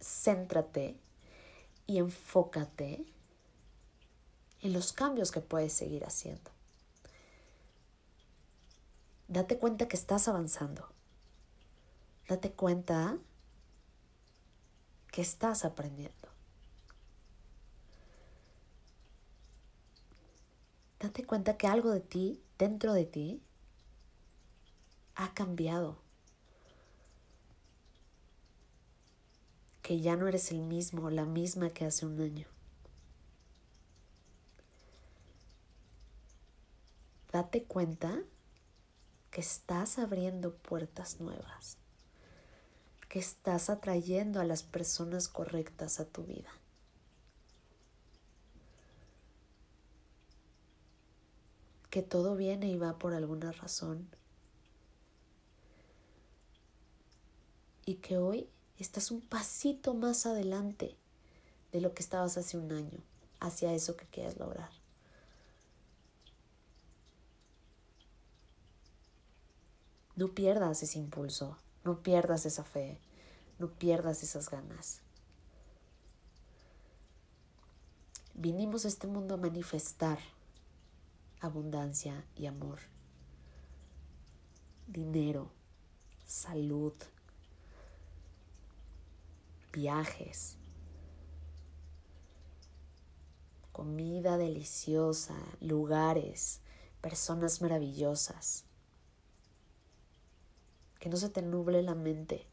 céntrate 0.00 0.96
y 1.86 1.98
enfócate 1.98 3.04
en 4.60 4.72
los 4.72 4.92
cambios 4.92 5.32
que 5.32 5.40
puedes 5.40 5.72
seguir 5.72 6.04
haciendo. 6.04 6.50
Date 9.26 9.58
cuenta 9.58 9.88
que 9.88 9.96
estás 9.96 10.28
avanzando. 10.28 10.88
Date 12.28 12.52
cuenta 12.52 13.18
que 15.10 15.20
estás 15.20 15.64
aprendiendo. 15.64 16.28
Date 20.98 21.24
cuenta 21.24 21.56
que 21.58 21.66
algo 21.66 21.90
de 21.90 22.00
ti 22.00 22.42
dentro 22.58 22.94
de 22.94 23.04
ti 23.04 23.42
ha 25.14 25.34
cambiado. 25.34 25.98
Que 29.82 30.00
ya 30.00 30.16
no 30.16 30.26
eres 30.26 30.50
el 30.50 30.60
mismo 30.60 31.10
la 31.10 31.26
misma 31.26 31.70
que 31.70 31.84
hace 31.84 32.06
un 32.06 32.20
año. 32.20 32.48
Date 37.30 37.64
cuenta 37.64 38.22
que 39.30 39.40
estás 39.40 39.98
abriendo 39.98 40.54
puertas 40.56 41.20
nuevas, 41.20 41.78
que 43.14 43.20
estás 43.20 43.70
atrayendo 43.70 44.40
a 44.40 44.44
las 44.44 44.64
personas 44.64 45.28
correctas 45.28 46.00
a 46.00 46.04
tu 46.04 46.24
vida. 46.24 46.50
que 51.90 52.02
todo 52.02 52.34
viene 52.34 52.66
y 52.66 52.76
va 52.76 52.98
por 52.98 53.14
alguna 53.14 53.52
razón. 53.52 54.08
Y 57.86 57.94
que 57.98 58.18
hoy 58.18 58.48
estás 58.80 59.12
un 59.12 59.20
pasito 59.20 59.94
más 59.94 60.26
adelante 60.26 60.96
de 61.70 61.80
lo 61.80 61.94
que 61.94 62.02
estabas 62.02 62.36
hace 62.36 62.58
un 62.58 62.72
año 62.72 62.98
hacia 63.38 63.72
eso 63.74 63.96
que 63.96 64.06
quieres 64.06 64.40
lograr. 64.40 64.70
No 70.16 70.34
pierdas 70.34 70.82
ese 70.82 70.98
impulso, 70.98 71.56
no 71.84 72.02
pierdas 72.02 72.46
esa 72.46 72.64
fe, 72.64 72.98
no 73.58 73.70
pierdas 73.70 74.22
esas 74.22 74.50
ganas. 74.50 75.00
Vinimos 78.34 78.84
a 78.84 78.88
este 78.88 79.06
mundo 79.06 79.34
a 79.34 79.38
manifestar 79.38 80.18
abundancia 81.40 82.24
y 82.36 82.46
amor, 82.46 82.78
dinero, 84.88 85.50
salud, 86.26 86.94
viajes, 89.72 90.56
comida 93.70 94.38
deliciosa, 94.38 95.36
lugares, 95.60 96.60
personas 97.00 97.60
maravillosas. 97.60 98.64
Que 100.98 101.08
no 101.08 101.16
se 101.16 101.28
te 101.28 101.42
nuble 101.42 101.82
la 101.82 101.94
mente. 101.94 102.46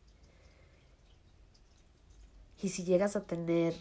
Y 2.62 2.70
si 2.70 2.84
llegas 2.84 3.16
a 3.16 3.24
tener 3.24 3.76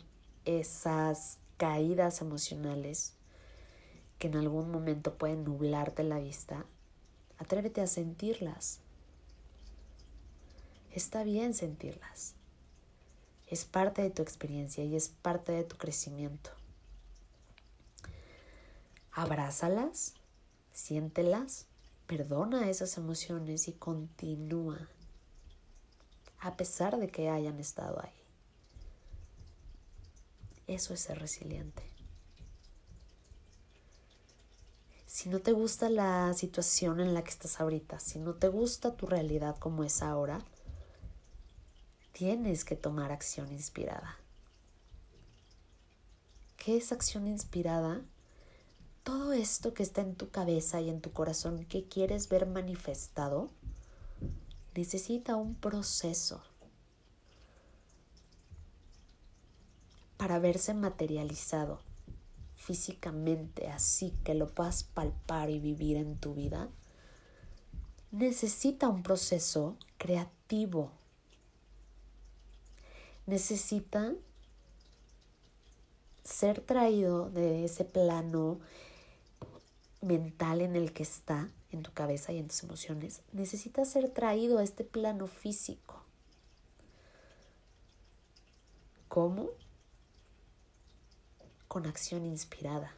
esas 0.47 1.39
caídas 1.59 2.23
emocionales 2.23 3.13
que 4.19 4.29
en 4.29 4.37
algún 4.37 4.71
momento 4.71 5.19
pueden 5.19 5.45
nublarte 5.45 6.03
la 6.03 6.19
vista, 6.19 6.65
atrévete 7.39 7.83
a 7.83 7.87
sentirlas. 7.87 8.81
Está 10.93 11.25
bien 11.25 11.53
sentirlas. 11.53 12.35
Es 13.49 13.65
parte 13.65 14.03
de 14.03 14.11
tu 14.11 14.23
experiencia 14.23 14.85
y 14.85 14.97
es 14.97 15.09
parte 15.09 15.53
de 15.53 15.65
tu 15.65 15.77
crecimiento. 15.77 16.51
Abrázalas, 19.13 20.15
siéntelas, 20.73 21.67
perdona 22.07 22.71
esas 22.71 22.97
emociones 22.97 23.69
y 23.69 23.73
continúa, 23.73 24.89
a 26.39 26.57
pesar 26.57 26.99
de 26.99 27.09
que 27.09 27.29
hayan 27.29 27.59
estado 27.61 28.01
ahí. 28.03 28.20
Eso 30.71 30.95
es 30.95 31.01
ser 31.01 31.19
resiliente. 31.19 31.83
Si 35.05 35.29
no 35.29 35.41
te 35.41 35.51
gusta 35.51 35.91
la 35.91 36.33
situación 36.33 37.01
en 37.01 37.13
la 37.13 37.25
que 37.25 37.31
estás 37.31 37.61
ahorita, 37.61 37.99
si 37.99 38.21
no 38.21 38.35
te 38.35 38.47
gusta 38.47 38.95
tu 38.95 39.09
realidad 39.09 39.57
como 39.59 39.83
es 39.83 40.01
ahora, 40.01 40.45
tienes 42.13 42.65
que 42.65 42.77
tomar 42.77 43.11
acción 43.11 43.51
inspirada. 43.51 44.17
¿Qué 46.57 46.77
es 46.77 46.93
acción 46.93 47.27
inspirada? 47.27 48.03
Todo 49.03 49.33
esto 49.33 49.75
que 49.75 49.83
está 49.83 50.03
en 50.03 50.15
tu 50.15 50.31
cabeza 50.31 50.81
y 50.81 50.89
en 50.89 51.01
tu 51.01 51.11
corazón 51.11 51.65
que 51.65 51.89
quieres 51.89 52.29
ver 52.29 52.47
manifestado 52.47 53.51
necesita 54.77 55.35
un 55.35 55.57
proceso 55.57 56.45
para 60.21 60.39
verse 60.39 60.75
materializado 60.75 61.81
físicamente 62.55 63.69
así 63.69 64.13
que 64.23 64.35
lo 64.35 64.49
puedas 64.55 64.85
palpar 64.85 65.49
y 65.49 65.59
vivir 65.59 65.97
en 65.97 66.19
tu 66.19 66.35
vida, 66.35 66.69
necesita 68.13 68.91
un 68.91 69.03
proceso 69.03 69.79
creativo 69.97 70.93
necesita 73.25 74.13
ser 76.23 76.61
traído 76.61 77.31
de 77.31 77.65
ese 77.65 77.87
plano 77.87 78.61
mental 80.03 80.61
en 80.61 80.77
el 80.77 80.93
que 80.93 81.03
está, 81.03 81.49
en 81.71 81.83
tu 81.83 81.95
cabeza 81.95 82.31
y 82.33 82.39
en 82.39 82.49
tus 82.49 82.63
emociones, 82.63 83.23
necesita 83.33 83.87
ser 83.87 84.11
traído 84.11 84.59
a 84.59 84.65
este 84.65 84.85
plano 84.85 85.27
físico. 85.29 86.03
¿Cómo? 89.09 89.49
Con 91.71 91.87
acción 91.87 92.27
inspirada. 92.27 92.91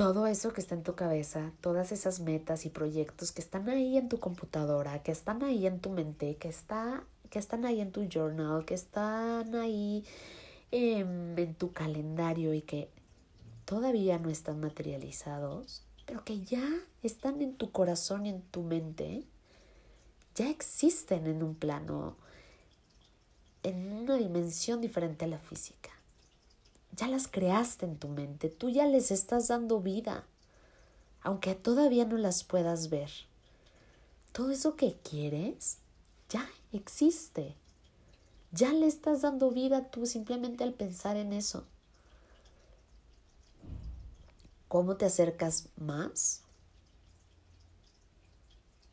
todo 0.00 0.26
eso 0.26 0.54
que 0.54 0.62
está 0.62 0.74
en 0.74 0.82
tu 0.82 0.94
cabeza, 0.94 1.52
todas 1.60 1.92
esas 1.92 2.20
metas 2.20 2.64
y 2.64 2.70
proyectos 2.70 3.32
que 3.32 3.42
están 3.42 3.68
ahí 3.68 3.98
en 3.98 4.08
tu 4.08 4.18
computadora, 4.18 5.02
que 5.02 5.12
están 5.12 5.42
ahí 5.42 5.66
en 5.66 5.78
tu 5.78 5.90
mente, 5.90 6.36
que, 6.36 6.48
está, 6.48 7.04
que 7.28 7.38
están 7.38 7.66
ahí 7.66 7.82
en 7.82 7.92
tu 7.92 8.08
journal, 8.08 8.64
que 8.64 8.72
están 8.72 9.54
ahí 9.54 10.06
en 10.70 11.54
tu 11.54 11.72
calendario 11.74 12.54
y 12.54 12.62
que 12.62 12.88
todavía 13.66 14.18
no 14.18 14.30
están 14.30 14.58
materializados, 14.58 15.82
pero 16.06 16.24
que 16.24 16.40
ya 16.40 16.66
están 17.02 17.42
en 17.42 17.54
tu 17.58 17.70
corazón 17.70 18.24
y 18.24 18.30
en 18.30 18.40
tu 18.40 18.62
mente, 18.62 19.26
ya 20.34 20.48
existen 20.48 21.26
en 21.26 21.42
un 21.42 21.54
plano, 21.54 22.16
en 23.62 23.92
una 23.92 24.16
dimensión 24.16 24.80
diferente 24.80 25.24
a 25.24 25.28
la 25.28 25.38
física 25.38 25.90
ya 27.00 27.08
las 27.08 27.28
creaste 27.28 27.86
en 27.86 27.96
tu 27.96 28.08
mente, 28.08 28.50
tú 28.50 28.68
ya 28.68 28.86
les 28.86 29.10
estás 29.10 29.48
dando 29.48 29.80
vida, 29.80 30.26
aunque 31.22 31.54
todavía 31.54 32.04
no 32.04 32.18
las 32.18 32.44
puedas 32.44 32.90
ver. 32.90 33.10
Todo 34.32 34.50
eso 34.50 34.76
que 34.76 34.98
quieres 35.02 35.78
ya 36.28 36.46
existe. 36.72 37.56
Ya 38.52 38.72
le 38.74 38.86
estás 38.86 39.22
dando 39.22 39.50
vida 39.50 39.90
tú 39.90 40.04
simplemente 40.04 40.62
al 40.62 40.74
pensar 40.74 41.16
en 41.16 41.32
eso. 41.32 41.64
¿Cómo 44.68 44.96
te 44.96 45.06
acercas 45.06 45.68
más? 45.76 46.42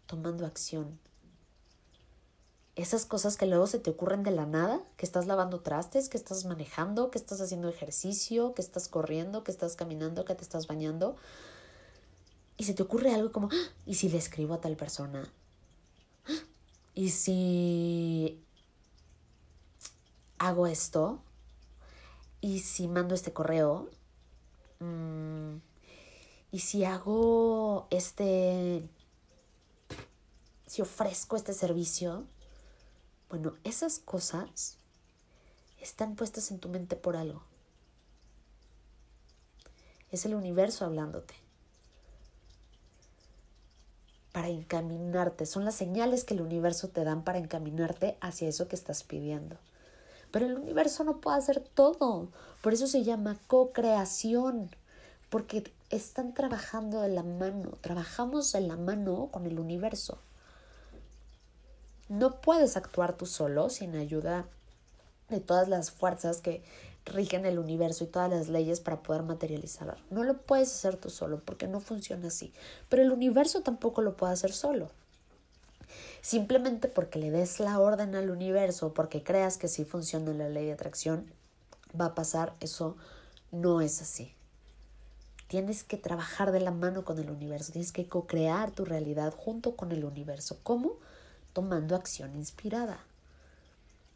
Tomando 0.05 0.45
acción 0.45 0.97
esas 2.77 3.07
cosas 3.07 3.37
que 3.37 3.47
luego 3.47 3.65
se 3.65 3.79
te 3.79 3.89
ocurren 3.89 4.21
de 4.21 4.29
la 4.29 4.45
nada, 4.45 4.79
que 4.97 5.05
estás 5.05 5.25
lavando 5.25 5.61
trastes, 5.61 6.09
que 6.09 6.17
estás 6.17 6.45
manejando, 6.45 7.09
que 7.09 7.17
estás 7.17 7.41
haciendo 7.41 7.69
ejercicio, 7.69 8.53
que 8.53 8.61
estás 8.61 8.87
corriendo, 8.87 9.43
que 9.43 9.49
estás 9.49 9.75
caminando, 9.75 10.25
que 10.25 10.35
te 10.35 10.43
estás 10.43 10.67
bañando. 10.67 11.15
Y 12.55 12.65
se 12.65 12.75
te 12.75 12.83
ocurre 12.83 13.15
algo 13.15 13.31
como, 13.31 13.49
ah, 13.51 13.71
¿y 13.87 13.95
si 13.95 14.09
le 14.09 14.19
escribo 14.19 14.53
a 14.53 14.61
tal 14.61 14.77
persona? 14.77 15.27
Ah, 16.27 16.43
¿Y 16.93 17.09
si 17.09 18.43
hago 20.37 20.67
esto? 20.67 21.23
¿Y 22.41 22.59
si 22.59 22.87
mando 22.87 23.15
este 23.15 23.33
correo? 23.33 23.89
Mm, 24.79 25.55
¿Y 26.51 26.59
si 26.59 26.83
hago 26.83 27.87
este... 27.89 28.87
si 30.67 30.83
ofrezco 30.83 31.35
este 31.35 31.53
servicio? 31.53 32.27
Bueno, 33.29 33.53
esas 33.65 33.99
cosas 33.99 34.77
están 35.81 36.15
puestas 36.15 36.49
en 36.51 36.59
tu 36.59 36.69
mente 36.69 36.95
por 36.95 37.17
algo. 37.17 37.43
Es 40.11 40.25
el 40.25 40.33
universo 40.33 40.85
hablándote. 40.85 41.33
Para 44.31 44.47
encaminarte. 44.47 45.45
Son 45.45 45.65
las 45.65 45.75
señales 45.75 46.23
que 46.23 46.35
el 46.35 46.41
universo 46.41 46.87
te 46.87 47.03
dan 47.03 47.23
para 47.23 47.39
encaminarte 47.39 48.17
hacia 48.21 48.47
eso 48.47 48.69
que 48.69 48.77
estás 48.77 49.03
pidiendo. 49.03 49.57
Pero 50.31 50.45
el 50.45 50.55
universo 50.55 51.03
no 51.03 51.19
puede 51.19 51.37
hacer 51.37 51.59
todo. 51.59 52.29
Por 52.61 52.73
eso 52.73 52.87
se 52.87 53.03
llama 53.03 53.37
co-creación. 53.47 54.69
Porque 55.29 55.73
están 55.89 56.33
trabajando 56.33 57.01
de 57.01 57.09
la 57.09 57.23
mano. 57.23 57.71
Trabajamos 57.81 58.53
de 58.53 58.61
la 58.61 58.77
mano 58.77 59.27
con 59.31 59.45
el 59.45 59.59
universo. 59.59 60.19
No 62.09 62.41
puedes 62.41 62.77
actuar 62.77 63.17
tú 63.17 63.25
solo 63.25 63.69
sin 63.69 63.95
ayuda 63.95 64.45
de 65.29 65.39
todas 65.39 65.67
las 65.67 65.91
fuerzas 65.91 66.41
que 66.41 66.63
rigen 67.05 67.45
el 67.45 67.59
universo 67.59 68.03
y 68.03 68.07
todas 68.07 68.29
las 68.29 68.47
leyes 68.47 68.79
para 68.79 69.01
poder 69.01 69.23
materializarlo. 69.23 69.95
No 70.09 70.23
lo 70.23 70.37
puedes 70.37 70.71
hacer 70.71 70.97
tú 70.97 71.09
solo 71.09 71.41
porque 71.43 71.67
no 71.67 71.79
funciona 71.79 72.27
así. 72.27 72.53
Pero 72.89 73.01
el 73.01 73.11
universo 73.11 73.61
tampoco 73.61 74.01
lo 74.01 74.15
puede 74.15 74.33
hacer 74.33 74.51
solo. 74.53 74.89
Simplemente 76.21 76.87
porque 76.87 77.19
le 77.19 77.31
des 77.31 77.59
la 77.59 77.79
orden 77.79 78.15
al 78.15 78.29
universo, 78.29 78.93
porque 78.93 79.23
creas 79.23 79.57
que 79.57 79.67
sí 79.67 79.85
funciona 79.85 80.33
la 80.33 80.49
ley 80.49 80.65
de 80.65 80.73
atracción, 80.73 81.31
va 81.99 82.07
a 82.07 82.15
pasar. 82.15 82.53
Eso 82.59 82.97
no 83.51 83.81
es 83.81 84.01
así. 84.01 84.33
Tienes 85.47 85.83
que 85.85 85.95
trabajar 85.95 86.51
de 86.51 86.59
la 86.59 86.71
mano 86.71 87.05
con 87.05 87.19
el 87.19 87.29
universo, 87.29 87.71
tienes 87.71 87.93
que 87.93 88.07
co-crear 88.07 88.71
tu 88.71 88.83
realidad 88.83 89.33
junto 89.37 89.77
con 89.77 89.93
el 89.93 90.03
universo. 90.03 90.57
¿Cómo? 90.63 90.97
Tomando 91.57 91.95
acción 91.95 92.35
inspirada. 92.35 92.99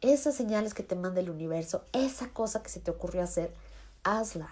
Esas 0.00 0.36
señales 0.36 0.74
que 0.74 0.84
te 0.84 0.94
manda 0.94 1.18
el 1.18 1.28
universo, 1.28 1.82
esa 1.92 2.28
cosa 2.28 2.62
que 2.62 2.68
se 2.68 2.78
te 2.78 2.92
ocurrió 2.92 3.20
hacer, 3.20 3.52
hazla. 4.04 4.48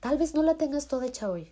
Tal 0.00 0.18
vez 0.18 0.34
no 0.34 0.42
la 0.42 0.58
tengas 0.58 0.86
toda 0.86 1.06
hecha 1.06 1.30
hoy, 1.30 1.50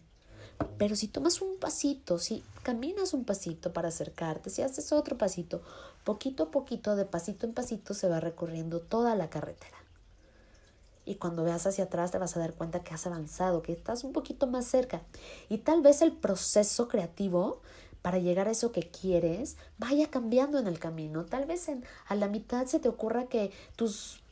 pero 0.77 0.95
si 0.95 1.09
tomas 1.09 1.41
un 1.41 1.57
pasito, 1.59 2.19
si 2.19 2.45
caminas 2.65 3.15
un 3.15 3.25
pasito 3.25 3.73
para 3.73 3.89
acercarte, 3.89 4.51
si 4.51 4.61
haces 4.61 4.93
otro 4.93 5.17
pasito, 5.17 5.63
poquito 6.05 6.43
a 6.43 6.51
poquito, 6.51 6.97
de 6.97 7.07
pasito 7.07 7.47
en 7.47 7.55
pasito, 7.55 7.95
se 7.95 8.11
va 8.11 8.21
recorriendo 8.21 8.81
toda 8.81 9.15
la 9.15 9.31
carretera. 9.31 9.79
Y 11.07 11.15
cuando 11.15 11.45
veas 11.45 11.67
hacia 11.67 11.85
atrás 11.85 12.11
te 12.11 12.19
vas 12.19 12.37
a 12.37 12.41
dar 12.41 12.53
cuenta 12.53 12.85
que 12.85 12.93
has 12.93 13.07
avanzado, 13.07 13.63
que 13.63 13.73
estás 13.73 14.05
un 14.05 14.13
poquito 14.13 14.47
más 14.47 14.67
cerca. 14.67 15.01
Y 15.49 15.57
tal 15.57 15.81
vez 15.81 16.03
el 16.03 16.13
proceso 16.13 16.89
creativo 16.89 17.63
para 18.09 18.21
llegar 18.21 18.49
a 18.49 18.53
eso 18.53 18.73
que 18.73 18.89
quieres 18.89 19.59
vaya 19.77 20.11
cambiando 20.11 20.59
en 20.59 20.67
el 20.67 20.79
camino. 20.79 21.27
Tal 21.27 21.45
vez 21.45 21.69
en, 21.69 21.85
a 22.07 22.15
la 22.15 22.27
mitad 22.27 22.65
se 22.65 22.81
te 22.81 22.89
ocurra 22.89 23.27
que 23.27 23.53
tus, 23.77 24.23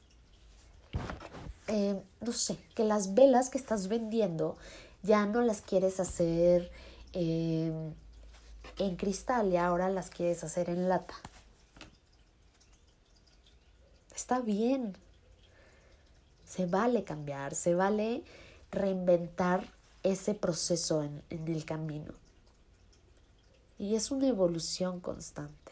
eh, 1.68 2.00
no 2.22 2.32
sé, 2.32 2.56
que 2.74 2.84
las 2.84 3.12
velas 3.12 3.50
que 3.50 3.58
estás 3.58 3.88
vendiendo 3.88 4.56
ya 5.02 5.26
no 5.26 5.42
las 5.42 5.60
quieres 5.60 6.00
hacer 6.00 6.72
eh, 7.12 7.70
en 8.78 8.96
cristal 8.96 9.52
y 9.52 9.58
ahora 9.58 9.90
las 9.90 10.08
quieres 10.08 10.42
hacer 10.42 10.70
en 10.70 10.88
lata. 10.88 11.16
Está 14.14 14.40
bien. 14.40 14.96
Se 16.46 16.64
vale 16.64 17.04
cambiar, 17.04 17.54
se 17.54 17.74
vale 17.74 18.22
reinventar 18.70 19.68
ese 20.02 20.32
proceso 20.32 21.02
en, 21.02 21.22
en 21.28 21.46
el 21.48 21.66
camino. 21.66 22.14
Y 23.78 23.94
es 23.94 24.10
una 24.10 24.26
evolución 24.28 25.00
constante. 25.00 25.66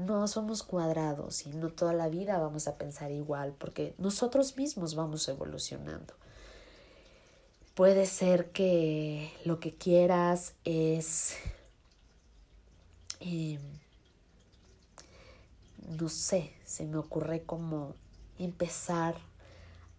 no 0.00 0.26
somos 0.28 0.62
cuadrados 0.62 1.46
y 1.46 1.50
no 1.50 1.70
toda 1.70 1.92
la 1.92 2.08
vida 2.08 2.38
vamos 2.38 2.66
a 2.68 2.76
pensar 2.76 3.10
igual 3.10 3.54
porque 3.58 3.94
nosotros 3.98 4.56
mismos 4.56 4.94
vamos 4.94 5.28
evolucionando. 5.28 6.14
Puede 7.74 8.06
ser 8.06 8.50
que 8.50 9.32
lo 9.44 9.60
que 9.60 9.74
quieras 9.74 10.54
es, 10.64 11.34
em, 13.20 13.60
no 15.98 16.08
sé, 16.08 16.52
se 16.64 16.86
me 16.86 16.96
ocurre 16.96 17.42
como 17.42 17.94
empezar 18.38 19.16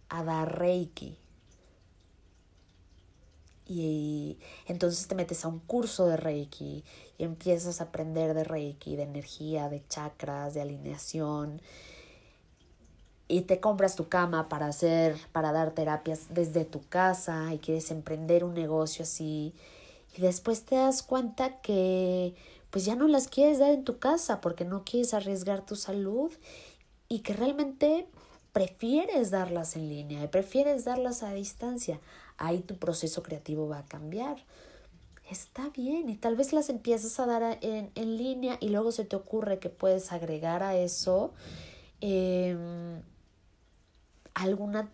a 0.08 0.22
dar 0.24 0.58
reiki 0.58 1.18
y 3.80 4.38
entonces 4.66 5.06
te 5.08 5.14
metes 5.14 5.44
a 5.44 5.48
un 5.48 5.60
curso 5.60 6.06
de 6.06 6.16
Reiki 6.16 6.84
y 7.18 7.24
empiezas 7.24 7.80
a 7.80 7.84
aprender 7.84 8.34
de 8.34 8.44
Reiki, 8.44 8.96
de 8.96 9.04
energía, 9.04 9.68
de 9.68 9.86
chakras, 9.88 10.54
de 10.54 10.62
alineación 10.62 11.60
y 13.28 13.42
te 13.42 13.60
compras 13.60 13.96
tu 13.96 14.08
cama 14.08 14.48
para 14.48 14.66
hacer, 14.66 15.16
para 15.32 15.52
dar 15.52 15.70
terapias 15.70 16.26
desde 16.30 16.64
tu 16.64 16.86
casa 16.88 17.54
y 17.54 17.58
quieres 17.58 17.90
emprender 17.90 18.44
un 18.44 18.54
negocio 18.54 19.04
así 19.04 19.54
y 20.16 20.20
después 20.20 20.64
te 20.64 20.76
das 20.76 21.02
cuenta 21.02 21.60
que 21.60 22.34
pues 22.70 22.84
ya 22.84 22.94
no 22.94 23.08
las 23.08 23.28
quieres 23.28 23.58
dar 23.58 23.70
en 23.70 23.84
tu 23.84 23.98
casa 23.98 24.40
porque 24.40 24.64
no 24.64 24.84
quieres 24.84 25.14
arriesgar 25.14 25.64
tu 25.64 25.76
salud 25.76 26.30
y 27.08 27.20
que 27.20 27.32
realmente 27.32 28.06
prefieres 28.52 29.30
darlas 29.30 29.76
en 29.76 29.88
línea 29.88 30.24
y 30.24 30.28
prefieres 30.28 30.84
darlas 30.84 31.22
a 31.22 31.32
distancia 31.32 32.00
ahí 32.38 32.60
tu 32.60 32.76
proceso 32.78 33.22
creativo 33.22 33.68
va 33.68 33.78
a 33.78 33.86
cambiar. 33.86 34.36
Está 35.30 35.70
bien 35.70 36.08
y 36.08 36.16
tal 36.16 36.36
vez 36.36 36.52
las 36.52 36.68
empiezas 36.68 37.18
a 37.20 37.26
dar 37.26 37.58
en, 37.62 37.90
en 37.94 38.16
línea 38.16 38.58
y 38.60 38.68
luego 38.68 38.92
se 38.92 39.04
te 39.04 39.16
ocurre 39.16 39.58
que 39.58 39.70
puedes 39.70 40.12
agregar 40.12 40.62
a 40.62 40.76
eso 40.76 41.32
em, 42.00 43.00
alguna 44.34 44.90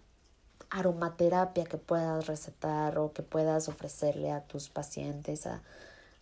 aromaterapia 0.70 1.64
que 1.64 1.78
puedas 1.78 2.26
recetar 2.26 2.98
o 2.98 3.12
que 3.12 3.22
puedas 3.22 3.68
ofrecerle 3.68 4.30
a 4.30 4.42
tus 4.42 4.68
pacientes 4.68 5.46
a, 5.46 5.62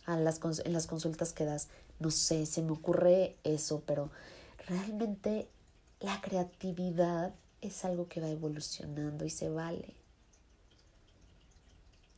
a 0.05 0.17
las, 0.17 0.39
en 0.63 0.73
las 0.73 0.87
consultas 0.87 1.33
que 1.33 1.45
das. 1.45 1.67
No 1.99 2.11
sé, 2.11 2.45
se 2.45 2.61
me 2.61 2.71
ocurre 2.71 3.35
eso, 3.43 3.83
pero 3.85 4.09
realmente 4.67 5.49
la 5.99 6.21
creatividad 6.21 7.33
es 7.61 7.83
algo 7.85 8.07
que 8.07 8.21
va 8.21 8.29
evolucionando 8.29 9.25
y 9.25 9.29
se 9.29 9.49
vale. 9.49 9.95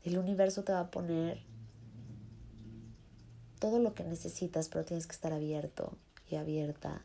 El 0.04 0.18
universo 0.18 0.64
te 0.64 0.72
va 0.72 0.82
a 0.82 0.92
poner 0.92 1.42
todo 3.60 3.80
lo 3.80 3.94
que 3.94 4.04
necesitas, 4.04 4.70
pero 4.70 4.86
tienes 4.86 5.06
que 5.06 5.14
estar 5.14 5.34
abierto 5.34 5.98
y 6.30 6.36
abierta 6.36 7.02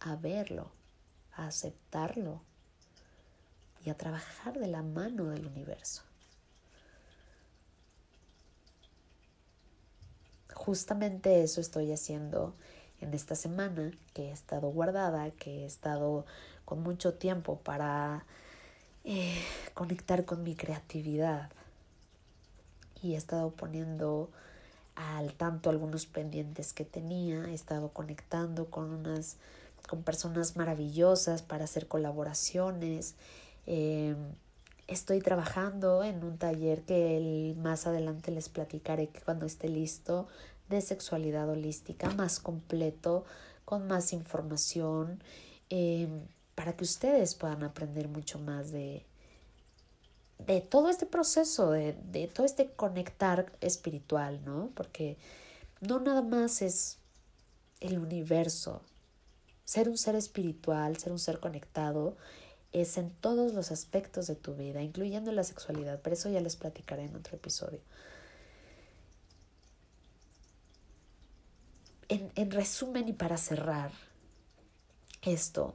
a 0.00 0.16
verlo, 0.16 0.70
a 1.32 1.46
aceptarlo 1.46 2.40
y 3.84 3.90
a 3.90 3.96
trabajar 3.96 4.58
de 4.58 4.66
la 4.66 4.82
mano 4.82 5.26
del 5.26 5.46
universo. 5.46 6.02
Justamente 10.52 11.42
eso 11.42 11.60
estoy 11.60 11.92
haciendo 11.92 12.56
en 13.00 13.14
esta 13.14 13.36
semana 13.36 13.92
que 14.14 14.30
he 14.30 14.32
estado 14.32 14.68
guardada, 14.70 15.30
que 15.30 15.62
he 15.62 15.64
estado 15.66 16.26
con 16.64 16.82
mucho 16.82 17.14
tiempo 17.14 17.60
para 17.60 18.24
eh, 19.04 19.40
conectar 19.74 20.24
con 20.24 20.42
mi 20.42 20.56
creatividad 20.56 21.50
y 23.02 23.14
he 23.14 23.16
estado 23.16 23.50
poniendo 23.50 24.30
al 24.94 25.34
tanto 25.34 25.70
algunos 25.70 26.06
pendientes 26.06 26.72
que 26.72 26.84
tenía, 26.84 27.44
he 27.44 27.54
estado 27.54 27.90
conectando 27.90 28.70
con 28.70 28.90
unas 28.90 29.36
con 29.88 30.02
personas 30.02 30.56
maravillosas 30.56 31.42
para 31.42 31.64
hacer 31.64 31.86
colaboraciones. 31.86 33.14
Em, 33.66 34.16
estoy 34.88 35.20
trabajando 35.20 36.02
en 36.02 36.24
un 36.24 36.38
taller 36.38 36.82
que 36.82 37.54
más 37.58 37.86
adelante 37.86 38.30
les 38.32 38.48
platicaré 38.48 39.08
que 39.08 39.20
cuando 39.20 39.46
esté 39.46 39.68
listo 39.68 40.26
de 40.68 40.80
sexualidad 40.80 41.48
holística 41.48 42.10
más 42.10 42.40
completo, 42.40 43.24
con 43.64 43.86
más 43.86 44.12
información, 44.12 45.22
em, 45.70 46.22
para 46.54 46.76
que 46.76 46.84
ustedes 46.84 47.34
puedan 47.34 47.62
aprender 47.62 48.08
mucho 48.08 48.38
más 48.38 48.72
de, 48.72 49.04
de 50.38 50.60
todo 50.60 50.90
este 50.90 51.06
proceso, 51.06 51.70
de, 51.70 51.94
de 52.10 52.28
todo 52.28 52.44
este 52.46 52.70
conectar 52.70 53.52
espiritual, 53.60 54.44
¿no? 54.44 54.70
Porque 54.74 55.16
no 55.80 56.00
nada 56.00 56.22
más 56.22 56.62
es 56.62 56.98
el 57.80 57.98
universo. 57.98 58.82
Ser 59.64 59.88
un 59.88 59.98
ser 59.98 60.14
espiritual, 60.14 60.96
ser 60.96 61.12
un 61.12 61.18
ser 61.18 61.40
conectado, 61.40 62.16
es 62.72 62.98
en 62.98 63.10
todos 63.10 63.54
los 63.54 63.70
aspectos 63.70 64.26
de 64.26 64.36
tu 64.36 64.54
vida, 64.54 64.82
incluyendo 64.82 65.32
la 65.32 65.44
sexualidad, 65.44 66.00
pero 66.02 66.14
eso 66.14 66.28
ya 66.28 66.40
les 66.40 66.56
platicaré 66.56 67.04
en 67.04 67.16
otro 67.16 67.36
episodio. 67.36 67.80
En, 72.08 72.30
en 72.36 72.50
resumen 72.50 73.08
y 73.08 73.12
para 73.12 73.36
cerrar 73.36 73.92
esto, 75.22 75.74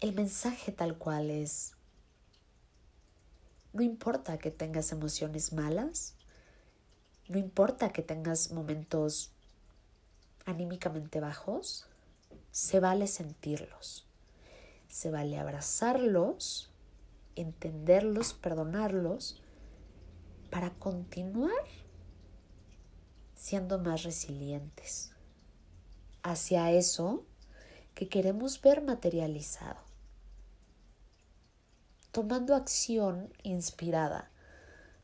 el 0.00 0.14
mensaje 0.14 0.72
tal 0.72 0.96
cual 0.96 1.30
es, 1.30 1.74
no 3.74 3.82
importa 3.82 4.38
que 4.38 4.50
tengas 4.50 4.92
emociones 4.92 5.52
malas, 5.52 6.14
no 7.28 7.38
importa 7.38 7.92
que 7.92 8.00
tengas 8.00 8.50
momentos 8.50 9.30
anímicamente 10.46 11.20
bajos, 11.20 11.86
se 12.50 12.80
vale 12.80 13.06
sentirlos, 13.06 14.06
se 14.88 15.10
vale 15.10 15.38
abrazarlos, 15.38 16.70
entenderlos, 17.36 18.32
perdonarlos, 18.32 19.42
para 20.50 20.70
continuar 20.70 21.64
siendo 23.36 23.78
más 23.78 24.02
resilientes. 24.02 25.12
Hacia 26.22 26.72
eso 26.72 27.22
que 27.94 28.08
queremos 28.08 28.60
ver 28.60 28.82
materializado 28.82 29.89
tomando 32.12 32.54
acción 32.54 33.32
inspirada 33.42 34.30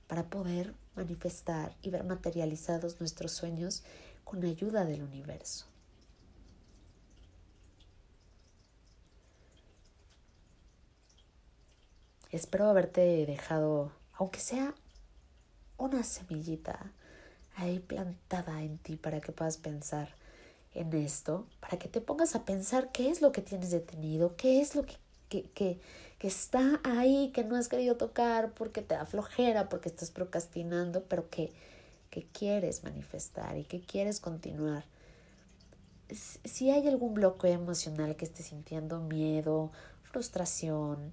para 0.06 0.24
poder 0.24 0.74
manifestar 0.94 1.74
y 1.82 1.90
ver 1.90 2.04
materializados 2.04 3.00
nuestros 3.00 3.32
sueños 3.32 3.82
con 4.24 4.44
ayuda 4.44 4.84
del 4.84 5.02
universo. 5.02 5.66
Espero 12.30 12.68
haberte 12.68 13.24
dejado, 13.24 13.92
aunque 14.14 14.40
sea 14.40 14.74
una 15.78 16.02
semillita 16.02 16.92
ahí 17.54 17.78
plantada 17.78 18.62
en 18.62 18.78
ti 18.78 18.96
para 18.96 19.20
que 19.20 19.32
puedas 19.32 19.58
pensar 19.58 20.14
en 20.74 20.92
esto, 20.92 21.46
para 21.60 21.78
que 21.78 21.88
te 21.88 22.00
pongas 22.00 22.34
a 22.34 22.44
pensar 22.44 22.92
qué 22.92 23.10
es 23.10 23.22
lo 23.22 23.32
que 23.32 23.42
tienes 23.42 23.70
detenido, 23.70 24.36
qué 24.36 24.60
es 24.60 24.74
lo 24.74 24.84
que, 24.84 24.96
que, 25.28 25.50
que 25.52 25.80
está 26.26 26.80
ahí, 26.84 27.30
que 27.34 27.44
no 27.44 27.56
has 27.56 27.68
querido 27.68 27.96
tocar 27.96 28.52
porque 28.52 28.82
te 28.82 28.94
da 28.94 29.06
flojera, 29.06 29.68
porque 29.68 29.88
estás 29.88 30.10
procrastinando, 30.10 31.04
pero 31.04 31.28
que, 31.30 31.52
que 32.10 32.26
quieres 32.32 32.84
manifestar 32.84 33.56
y 33.56 33.64
que 33.64 33.80
quieres 33.80 34.20
continuar. 34.20 34.84
Si 36.08 36.70
hay 36.70 36.86
algún 36.86 37.14
bloqueo 37.14 37.52
emocional 37.52 38.16
que 38.16 38.24
estés 38.24 38.46
sintiendo 38.46 39.00
miedo, 39.00 39.72
frustración, 40.04 41.12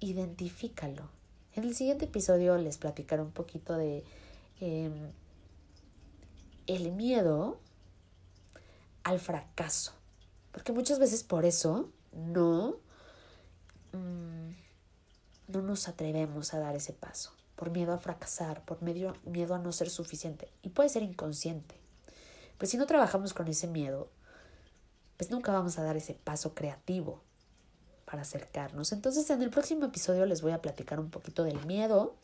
identifícalo. 0.00 1.08
En 1.54 1.64
el 1.64 1.74
siguiente 1.74 2.06
episodio 2.06 2.58
les 2.58 2.78
platicaré 2.78 3.22
un 3.22 3.30
poquito 3.30 3.76
de 3.76 4.04
em, 4.60 5.12
el 6.66 6.92
miedo 6.92 7.58
al 9.04 9.20
fracaso. 9.20 9.92
Porque 10.50 10.72
muchas 10.72 10.98
veces 10.98 11.22
por 11.22 11.44
eso 11.44 11.88
no, 12.12 12.76
mm, 13.96 14.54
no 15.48 15.62
nos 15.62 15.88
atrevemos 15.88 16.54
a 16.54 16.58
dar 16.58 16.76
ese 16.76 16.92
paso. 16.92 17.32
Por 17.56 17.70
miedo 17.70 17.92
a 17.92 17.98
fracasar, 17.98 18.64
por 18.64 18.82
miedo 18.82 19.54
a 19.54 19.58
no 19.58 19.72
ser 19.72 19.90
suficiente. 19.90 20.48
Y 20.62 20.70
puede 20.70 20.88
ser 20.88 21.02
inconsciente. 21.02 21.76
Pues 22.58 22.70
si 22.70 22.76
no 22.76 22.86
trabajamos 22.86 23.34
con 23.34 23.48
ese 23.48 23.66
miedo, 23.66 24.08
pues 25.16 25.30
nunca 25.30 25.52
vamos 25.52 25.78
a 25.78 25.82
dar 25.82 25.96
ese 25.96 26.14
paso 26.14 26.54
creativo 26.54 27.20
para 28.04 28.22
acercarnos. 28.22 28.92
Entonces 28.92 29.28
en 29.30 29.42
el 29.42 29.50
próximo 29.50 29.86
episodio 29.86 30.26
les 30.26 30.42
voy 30.42 30.52
a 30.52 30.62
platicar 30.62 31.00
un 31.00 31.10
poquito 31.10 31.44
del 31.44 31.64
miedo 31.66 32.14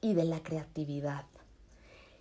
y 0.00 0.14
de 0.14 0.24
la 0.24 0.42
creatividad. 0.42 1.26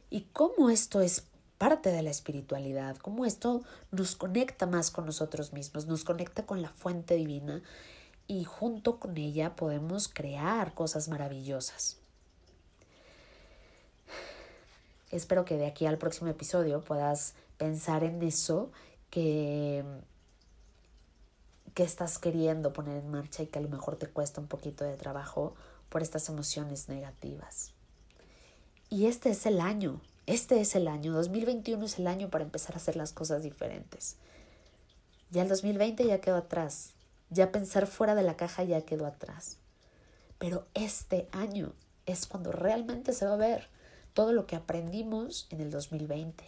Y 0.10 0.21
cómo 0.34 0.69
esto 0.69 1.02
es 1.02 1.25
parte 1.58 1.91
de 1.91 2.02
la 2.02 2.10
espiritualidad, 2.10 2.97
cómo 2.97 3.25
esto 3.25 3.63
nos 3.91 4.15
conecta 4.15 4.65
más 4.65 4.91
con 4.91 5.06
nosotros 5.06 5.54
mismos, 5.54 5.88
nos 5.88 6.04
conecta 6.04 6.45
con 6.45 6.62
la 6.62 6.69
fuente 6.69 7.15
divina 7.15 7.62
y 8.29 8.43
junto 8.43 8.99
con 8.99 9.17
ella 9.17 9.55
podemos 9.55 10.07
crear 10.07 10.75
cosas 10.75 11.09
maravillosas. 11.09 11.97
Espero 15.11 15.45
que 15.45 15.57
de 15.57 15.65
aquí 15.65 15.87
al 15.87 15.97
próximo 15.97 16.29
episodio 16.29 16.81
puedas 16.81 17.33
pensar 17.57 18.03
en 18.03 18.21
eso 18.21 18.69
que, 19.09 19.83
que 21.73 21.81
estás 21.81 22.19
queriendo 22.19 22.71
poner 22.71 22.97
en 22.97 23.09
marcha 23.09 23.41
y 23.41 23.47
que 23.47 23.57
a 23.57 23.63
lo 23.63 23.69
mejor 23.69 23.95
te 23.95 24.05
cuesta 24.05 24.39
un 24.39 24.47
poquito 24.47 24.83
de 24.83 24.95
trabajo 24.95 25.55
por 25.89 26.03
estas 26.03 26.29
emociones 26.29 26.87
negativas. 26.87 27.71
Y 28.91 29.07
este 29.07 29.31
es 29.31 29.47
el 29.47 29.59
año, 29.59 30.01
este 30.27 30.61
es 30.61 30.75
el 30.75 30.87
año, 30.87 31.13
2021 31.13 31.83
es 31.83 31.97
el 31.97 32.05
año 32.05 32.29
para 32.29 32.43
empezar 32.43 32.75
a 32.75 32.77
hacer 32.77 32.95
las 32.95 33.11
cosas 33.11 33.41
diferentes. 33.41 34.17
Ya 35.31 35.41
el 35.41 35.49
2020 35.49 36.05
ya 36.05 36.21
quedó 36.21 36.35
atrás, 36.37 36.93
ya 37.29 37.51
pensar 37.51 37.87
fuera 37.87 38.15
de 38.15 38.23
la 38.23 38.37
caja 38.37 38.63
ya 38.63 38.81
quedó 38.81 39.05
atrás. 39.05 39.57
Pero 40.37 40.65
este 40.73 41.27
año 41.31 41.73
es 42.05 42.27
cuando 42.27 42.51
realmente 42.51 43.13
se 43.13 43.25
va 43.25 43.33
a 43.33 43.37
ver 43.37 43.67
todo 44.13 44.33
lo 44.33 44.47
que 44.47 44.55
aprendimos 44.55 45.47
en 45.49 45.61
el 45.61 45.69
2020. 45.69 46.43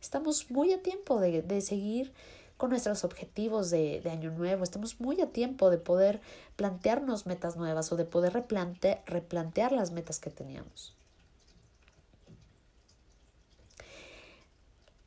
Estamos 0.00 0.50
muy 0.50 0.72
a 0.72 0.82
tiempo 0.82 1.20
de, 1.20 1.60
seguir 1.60 2.12
con 2.56 2.70
nuestros 2.70 3.04
objetivos 3.04 3.70
de, 3.70 4.00
de, 4.00 4.10
año 4.10 4.30
nuevo. 4.30 4.64
Estamos 4.64 5.00
muy 5.00 5.20
a 5.20 5.30
tiempo 5.30 5.70
de 5.70 5.78
poder 5.78 6.20
plantearnos 6.56 7.26
metas 7.26 7.56
nuevas 7.56 7.90
o 7.92 7.96
de 7.96 8.04
poder 8.04 8.32
replantear 8.32 9.72
las 9.72 9.90
metas 9.90 10.18
que 10.20 10.30
teníamos. 10.30 10.94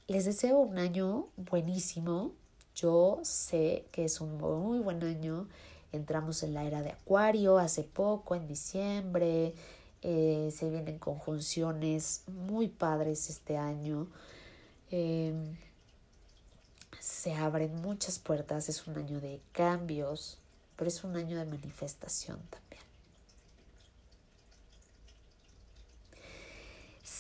Les 0.08 0.26
deseo 0.26 0.60
un 0.60 0.78
año 0.78 1.30
buenísimo. 1.38 2.34
Yo 2.76 3.20
sé 3.24 3.86
que 3.92 4.06
es 4.06 4.20
un 4.22 4.38
muy 4.38 4.80
buen 4.80 5.04
año. 5.04 5.48
Entramos 5.92 6.42
en 6.44 6.54
la 6.54 6.64
era 6.64 6.82
de 6.82 6.92
Acuario 6.92 7.60
hace 7.60 7.84
poco, 7.84 8.36
en 8.36 8.48
diciembre. 8.48 9.54
Eh, 10.02 10.50
se 10.52 10.70
vienen 10.70 10.98
conjunciones 10.98 12.24
muy 12.28 12.68
padres 12.68 13.30
este 13.30 13.58
año. 13.58 14.08
Em, 14.92 15.56
se 17.00 17.34
abren 17.36 17.76
muchas 17.82 18.20
puertas. 18.20 18.70
Es 18.70 18.88
un 18.88 18.98
año 18.98 19.22
de 19.22 19.40
cambios, 19.52 20.40
pero 20.76 20.88
es 20.88 21.04
un 21.04 21.16
año 21.16 21.38
de 21.38 21.46
manifestación 21.46 22.40
también. 22.50 22.63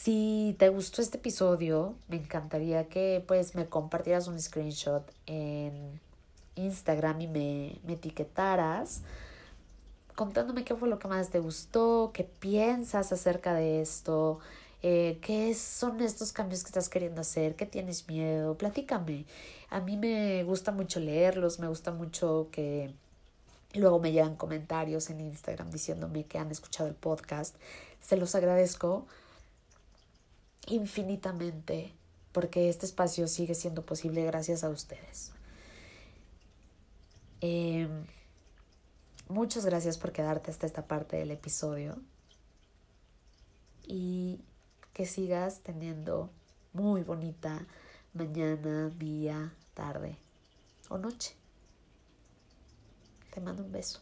Si 0.03 0.53
te 0.59 0.67
gustó 0.67 1.01
este 1.01 1.15
episodio, 1.17 1.95
me 2.09 2.17
encantaría 2.17 2.89
que 2.89 3.23
pues 3.25 3.55
me 3.55 3.67
compartieras 3.67 4.27
un 4.27 4.37
screenshot 4.37 5.09
en 5.27 6.01
Instagram 6.55 7.21
y 7.21 7.27
me, 7.27 7.79
me 7.85 7.93
etiquetaras 7.93 8.99
contándome 10.13 10.65
qué 10.65 10.75
fue 10.75 10.89
lo 10.89 10.99
que 10.99 11.07
más 11.07 11.29
te 11.29 11.39
gustó, 11.39 12.11
qué 12.13 12.25
piensas 12.25 13.13
acerca 13.13 13.53
de 13.53 13.79
esto, 13.79 14.39
eh, 14.81 15.19
qué 15.21 15.55
son 15.55 16.01
estos 16.01 16.33
cambios 16.33 16.63
que 16.63 16.67
estás 16.67 16.89
queriendo 16.89 17.21
hacer, 17.21 17.55
qué 17.55 17.65
tienes 17.65 18.05
miedo, 18.09 18.57
platícame. 18.57 19.23
A 19.69 19.79
mí 19.79 19.95
me 19.95 20.43
gusta 20.43 20.73
mucho 20.73 20.99
leerlos, 20.99 21.59
me 21.59 21.69
gusta 21.69 21.93
mucho 21.93 22.49
que 22.51 22.93
luego 23.73 23.99
me 23.99 24.11
llegan 24.11 24.35
comentarios 24.35 25.09
en 25.09 25.21
Instagram 25.21 25.71
diciéndome 25.71 26.25
que 26.25 26.39
han 26.39 26.51
escuchado 26.51 26.89
el 26.89 26.95
podcast. 26.95 27.55
Se 28.01 28.17
los 28.17 28.35
agradezco 28.35 29.05
infinitamente 30.67 31.93
porque 32.31 32.69
este 32.69 32.85
espacio 32.85 33.27
sigue 33.27 33.55
siendo 33.55 33.85
posible 33.85 34.25
gracias 34.25 34.63
a 34.63 34.69
ustedes. 34.69 35.31
Eh, 37.41 37.87
Muchas 39.29 39.65
gracias 39.65 39.97
por 39.97 40.11
quedarte 40.11 40.51
hasta 40.51 40.67
esta 40.67 40.85
parte 40.85 41.15
del 41.17 41.31
episodio 41.31 41.97
y 43.83 44.41
que 44.93 45.05
sigas 45.05 45.61
teniendo 45.61 46.29
muy 46.73 47.03
bonita 47.03 47.65
mañana, 48.13 48.89
día, 48.89 49.53
tarde 49.73 50.17
o 50.89 50.97
noche. 50.97 51.35
Te 53.33 53.39
mando 53.39 53.63
un 53.63 53.71
beso. 53.71 54.01